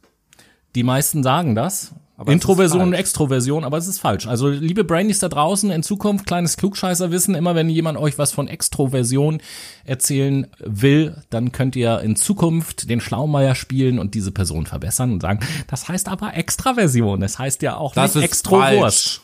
Die 0.76 0.84
meisten 0.84 1.22
sagen 1.22 1.54
das. 1.56 1.92
Aber 2.18 2.32
Introversion 2.32 2.82
und. 2.82 2.94
Extroversion, 2.94 3.64
aber 3.64 3.78
es 3.80 3.88
ist 3.88 3.98
falsch. 4.00 4.28
Also 4.28 4.48
liebe 4.48 4.84
Brainies 4.84 5.18
da 5.18 5.28
draußen, 5.28 5.72
in 5.72 5.82
Zukunft 5.82 6.28
kleines 6.28 6.56
Klugscheißerwissen, 6.56 7.34
immer 7.34 7.56
wenn 7.56 7.68
jemand 7.68 7.98
euch 7.98 8.20
was 8.20 8.32
von 8.32 8.48
Extroversion 8.48 9.42
erzählen 9.86 10.46
will, 10.60 11.16
dann 11.32 11.52
könnt 11.52 11.76
ihr 11.76 12.00
in 12.02 12.16
Zukunft 12.16 12.92
den 12.92 13.02
Schlaumeier 13.02 13.56
spielen 13.56 13.98
und 13.98 14.14
diese 14.14 14.32
Person 14.32 14.68
verbessern 14.68 15.14
und 15.14 15.22
sagen, 15.24 15.40
das 15.68 15.90
heißt 15.90 16.08
aber 16.10 16.36
Extraversion, 16.36 17.22
das 17.22 17.40
heißt 17.40 17.64
ja 17.64 17.76
auch 17.76 17.96
Das 17.96 18.14
nicht 18.14 18.24
ist 18.24 18.30
Extrowurst. 18.30 19.22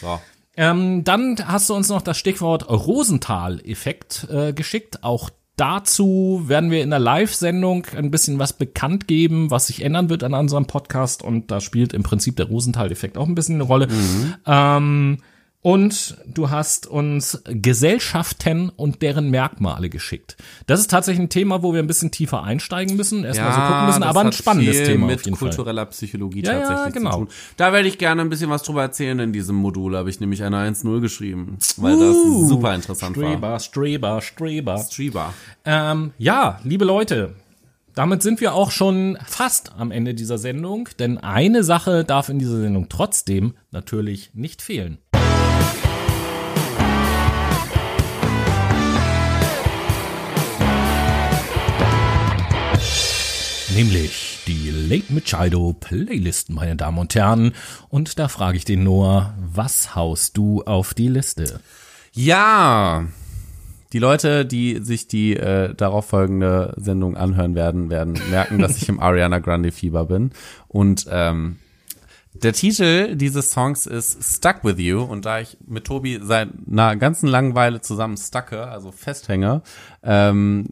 So. 0.00 0.20
Ähm, 0.56 1.04
dann 1.04 1.36
hast 1.46 1.68
du 1.68 1.74
uns 1.74 1.88
noch 1.88 2.02
das 2.02 2.18
Stichwort 2.18 2.68
Rosenthal-Effekt 2.68 4.28
äh, 4.30 4.52
geschickt. 4.52 5.02
Auch 5.02 5.30
dazu 5.56 6.42
werden 6.46 6.70
wir 6.70 6.82
in 6.82 6.90
der 6.90 6.98
Live-Sendung 6.98 7.86
ein 7.96 8.10
bisschen 8.10 8.38
was 8.38 8.52
bekannt 8.52 9.08
geben, 9.08 9.50
was 9.50 9.68
sich 9.68 9.82
ändern 9.82 10.08
wird 10.08 10.24
an 10.24 10.34
unserem 10.34 10.66
Podcast. 10.66 11.22
Und 11.22 11.50
da 11.50 11.60
spielt 11.60 11.92
im 11.92 12.02
Prinzip 12.02 12.36
der 12.36 12.46
Rosenthal-Effekt 12.46 13.18
auch 13.18 13.26
ein 13.26 13.34
bisschen 13.34 13.56
eine 13.56 13.64
Rolle. 13.64 13.88
Ähm, 14.46 15.18
und 15.64 16.18
du 16.26 16.50
hast 16.50 16.86
uns 16.86 17.42
Gesellschaften 17.46 18.68
und 18.68 19.00
deren 19.00 19.30
Merkmale 19.30 19.88
geschickt. 19.88 20.36
Das 20.66 20.78
ist 20.78 20.90
tatsächlich 20.90 21.24
ein 21.24 21.30
Thema, 21.30 21.62
wo 21.62 21.72
wir 21.72 21.80
ein 21.80 21.86
bisschen 21.86 22.10
tiefer 22.10 22.42
einsteigen 22.42 22.96
müssen, 22.96 23.24
erstmal 23.24 23.52
so 23.54 23.60
gucken 23.60 23.86
müssen, 23.86 24.02
aber 24.02 24.20
ein 24.20 24.32
spannendes 24.32 24.76
viel 24.76 24.86
Thema 24.86 25.06
mit 25.06 25.20
auf 25.20 25.24
jeden 25.24 25.38
Fall. 25.38 25.48
kultureller 25.48 25.86
Psychologie 25.86 26.42
Ja, 26.42 26.52
ja, 26.52 26.68
tatsächlich 26.68 26.94
genau. 26.96 27.12
zu 27.12 27.16
tun. 27.16 27.28
Da 27.56 27.72
werde 27.72 27.88
ich 27.88 27.96
gerne 27.96 28.20
ein 28.20 28.28
bisschen 28.28 28.50
was 28.50 28.62
drüber 28.62 28.82
erzählen 28.82 29.18
in 29.20 29.32
diesem 29.32 29.56
Modul. 29.56 29.96
Habe 29.96 30.10
ich 30.10 30.20
nämlich 30.20 30.42
eine 30.42 30.58
1.0 30.58 31.00
geschrieben, 31.00 31.56
weil 31.78 31.98
das 31.98 32.14
super 32.46 32.74
interessant 32.74 33.16
war. 33.16 33.24
Streber, 33.24 33.58
Streber, 33.58 34.20
Streber. 34.20 34.78
Streber. 34.78 35.34
Ähm, 35.64 36.12
ja, 36.18 36.60
liebe 36.64 36.84
Leute, 36.84 37.36
damit 37.94 38.22
sind 38.22 38.42
wir 38.42 38.52
auch 38.52 38.70
schon 38.70 39.16
fast 39.24 39.72
am 39.78 39.90
Ende 39.90 40.12
dieser 40.12 40.36
Sendung, 40.36 40.90
denn 40.98 41.16
eine 41.16 41.64
Sache 41.64 42.04
darf 42.04 42.28
in 42.28 42.38
dieser 42.38 42.60
Sendung 42.60 42.90
trotzdem 42.90 43.54
natürlich 43.70 44.32
nicht 44.34 44.60
fehlen. 44.60 44.98
Nämlich 53.74 54.38
die 54.46 54.70
Late 54.70 55.12
Machado 55.12 55.72
Playlist, 55.72 56.48
meine 56.48 56.76
Damen 56.76 56.96
und 56.96 57.12
Herren. 57.16 57.52
Und 57.88 58.20
da 58.20 58.28
frage 58.28 58.56
ich 58.56 58.64
den 58.64 58.84
Noah, 58.84 59.34
was 59.36 59.96
haust 59.96 60.36
du 60.36 60.62
auf 60.62 60.94
die 60.94 61.08
Liste? 61.08 61.58
Ja, 62.12 63.04
die 63.92 63.98
Leute, 63.98 64.46
die 64.46 64.78
sich 64.80 65.08
die 65.08 65.36
äh, 65.36 65.74
darauf 65.74 66.06
folgende 66.06 66.72
Sendung 66.76 67.16
anhören 67.16 67.56
werden, 67.56 67.90
werden 67.90 68.16
merken, 68.30 68.60
dass 68.60 68.76
ich 68.76 68.88
im 68.88 69.00
Ariana 69.00 69.40
Grande 69.40 69.72
Fieber 69.72 70.04
bin. 70.04 70.30
Und 70.68 71.08
ähm, 71.10 71.56
der 72.32 72.52
Titel 72.52 73.16
dieses 73.16 73.50
Songs 73.50 73.86
ist 73.86 74.22
Stuck 74.22 74.62
With 74.62 74.78
You. 74.78 75.02
Und 75.02 75.24
da 75.24 75.40
ich 75.40 75.56
mit 75.66 75.84
Tobi 75.84 76.20
seit 76.22 76.48
einer 76.70 76.94
ganzen 76.94 77.26
langen 77.26 77.56
Weile 77.56 77.80
zusammen 77.80 78.18
stucke, 78.18 78.68
also 78.68 78.92
festhänge, 78.92 79.62
ähm, 80.04 80.68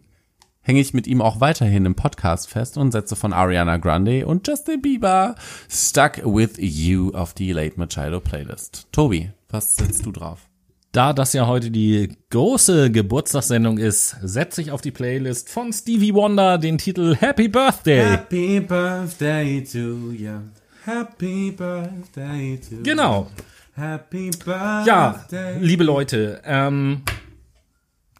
hänge 0.63 0.81
ich 0.81 0.95
mit 0.95 1.07
ihm 1.07 1.21
auch 1.21 1.41
weiterhin 1.41 1.85
im 1.85 1.95
Podcast 1.95 2.49
fest 2.49 2.79
und 2.79 2.93
setze 2.93 3.17
von 3.17 3.33
Ariana 3.33 3.77
Grande 3.77 4.27
und 4.27 4.47
Justin 4.47 4.81
Bieber 4.81 5.35
Stuck 5.69 6.19
With 6.25 6.53
You 6.59 7.11
auf 7.13 7.35
die 7.35 7.53
Late 7.53 7.79
Machado 7.79 8.21
Playlist. 8.21 8.87
Tobi, 8.93 9.31
was 9.51 9.75
setzt 9.75 10.07
du 10.07 10.13
drauf? 10.13 10.49
Da 10.93 11.15
das 11.15 11.33
ja 11.33 11.47
heute 11.47 11.71
die 11.71 12.17
große 12.31 12.91
Geburtstagssendung 12.91 13.79
ist, 13.79 14.17
setze 14.23 14.61
ich 14.61 14.71
auf 14.71 14.83
die 14.83 14.91
Playlist 14.91 15.49
von 15.49 15.73
Stevie 15.73 16.15
Wonder 16.15 16.59
den 16.59 16.79
Titel 16.79 17.17
Happy 17.17 17.49
Birthday. 17.49 18.11
Happy 18.11 18.61
Birthday 18.61 19.65
to 19.65 20.13
you. 20.13 20.41
Happy 20.85 21.51
Birthday 21.51 22.59
to 22.59 22.75
you. 22.77 22.83
Genau. 22.83 23.29
Happy 23.75 24.31
Birthday. 24.31 24.87
Ja, 24.87 25.25
liebe 25.61 25.83
Leute, 25.83 26.43
ähm, 26.45 27.01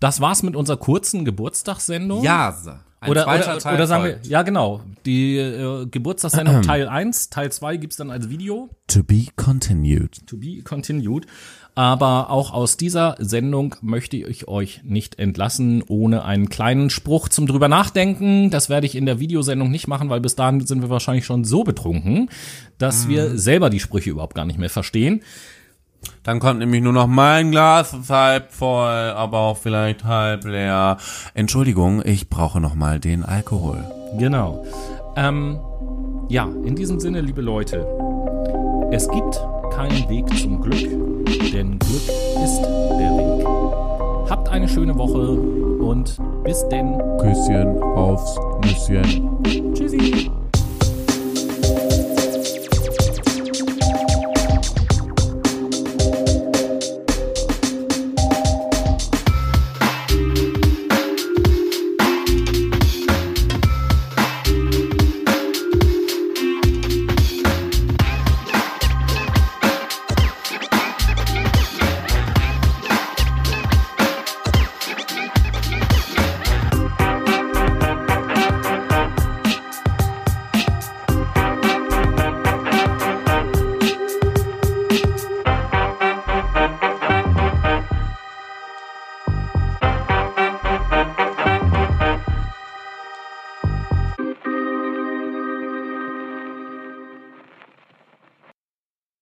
das 0.03 0.21
war's 0.21 0.43
mit 0.43 0.57
unserer 0.57 0.79
kurzen 0.79 1.25
Geburtstagssendung. 1.25 2.25
Ja. 2.25 2.57
Ein 3.01 3.11
Oder, 3.11 3.25
zweiter 3.25 3.51
oder, 3.53 3.59
Teil 3.59 3.75
oder 3.75 3.87
sagen 3.89 4.05
wir, 4.05 4.19
ja 4.23 4.43
genau, 4.43 4.81
die 5.07 5.37
äh, 5.37 5.87
Geburtstagssendung 5.87 6.63
Teil 6.63 6.87
1, 6.89 7.31
Teil 7.31 7.51
2 7.51 7.77
gibt's 7.77 7.97
dann 7.97 8.13
als 8.13 8.29
Video. 8.29 8.71
To 8.87 9.03
be 9.03 9.27
continued. 9.35 10.25
to 10.27 10.37
be 10.37 10.63
continued. 10.63 11.27
Aber 11.75 12.31
auch 12.31 12.53
aus 12.53 12.77
dieser 12.77 13.17
Sendung 13.19 13.75
möchte 13.81 14.17
ich 14.17 14.47
euch 14.47 14.83
nicht 14.85 15.19
entlassen 15.19 15.83
ohne 15.87 16.25
einen 16.25 16.49
kleinen 16.49 16.91
Spruch 16.91 17.29
zum 17.29 17.47
drüber 17.47 17.69
nachdenken. 17.69 18.51
Das 18.51 18.69
werde 18.69 18.87
ich 18.87 18.95
in 18.95 19.07
der 19.07 19.21
Videosendung 19.21 19.71
nicht 19.71 19.89
machen, 19.89 20.11
weil 20.11 20.21
bis 20.21 20.37
dahin 20.37 20.65
sind 20.67 20.83
wir 20.83 20.91
wahrscheinlich 20.91 21.25
schon 21.25 21.45
so 21.45 21.65
betrunken, 21.65 22.29
dass 22.77 23.09
wir 23.09 23.39
selber 23.39 23.71
die 23.71 23.81
Sprüche 23.81 24.11
überhaupt 24.11 24.35
gar 24.35 24.45
nicht 24.45 24.59
mehr 24.59 24.71
verstehen. 24.71 25.23
Dann 26.23 26.41
kommt 26.41 26.61
nämlich 26.61 26.83
nur 26.83 26.93
noch 26.93 27.07
mein 27.07 27.51
Glas 27.51 27.93
ist 27.93 28.11
halb 28.11 28.53
voll, 28.53 29.11
aber 29.17 29.39
auch 29.39 29.57
vielleicht 29.57 30.05
halb 30.05 30.45
leer. 30.45 30.97
Entschuldigung, 31.35 32.03
ich 32.05 32.29
brauche 32.29 32.61
noch 32.61 32.75
mal 32.75 33.01
den 33.01 33.25
Alkohol. 33.25 33.85
Genau. 34.19 34.65
Ähm, 35.17 35.59
ja, 36.29 36.49
in 36.65 36.77
diesem 36.77 37.01
Sinne, 37.01 37.21
liebe 37.21 37.43
Leute, 37.43 37.87
es 38.91 39.09
gibt 39.09 39.41
keinen 39.75 40.09
Weg 40.09 40.29
zum 40.39 40.61
Glück, 40.61 40.91
denn 41.53 41.79
Glück 41.79 42.09
ist 42.45 42.61
der 42.63 43.11
Weg. 43.17 43.47
Habt 44.31 44.49
eine 44.49 44.69
schöne 44.69 44.97
Woche 44.97 45.33
und 45.83 46.17
bis 46.45 46.67
denn. 46.69 46.99
Küsschen 47.19 47.83
aufs 47.83 48.39
Nüsschen. 48.65 49.43
Tschüssi. 49.75 50.31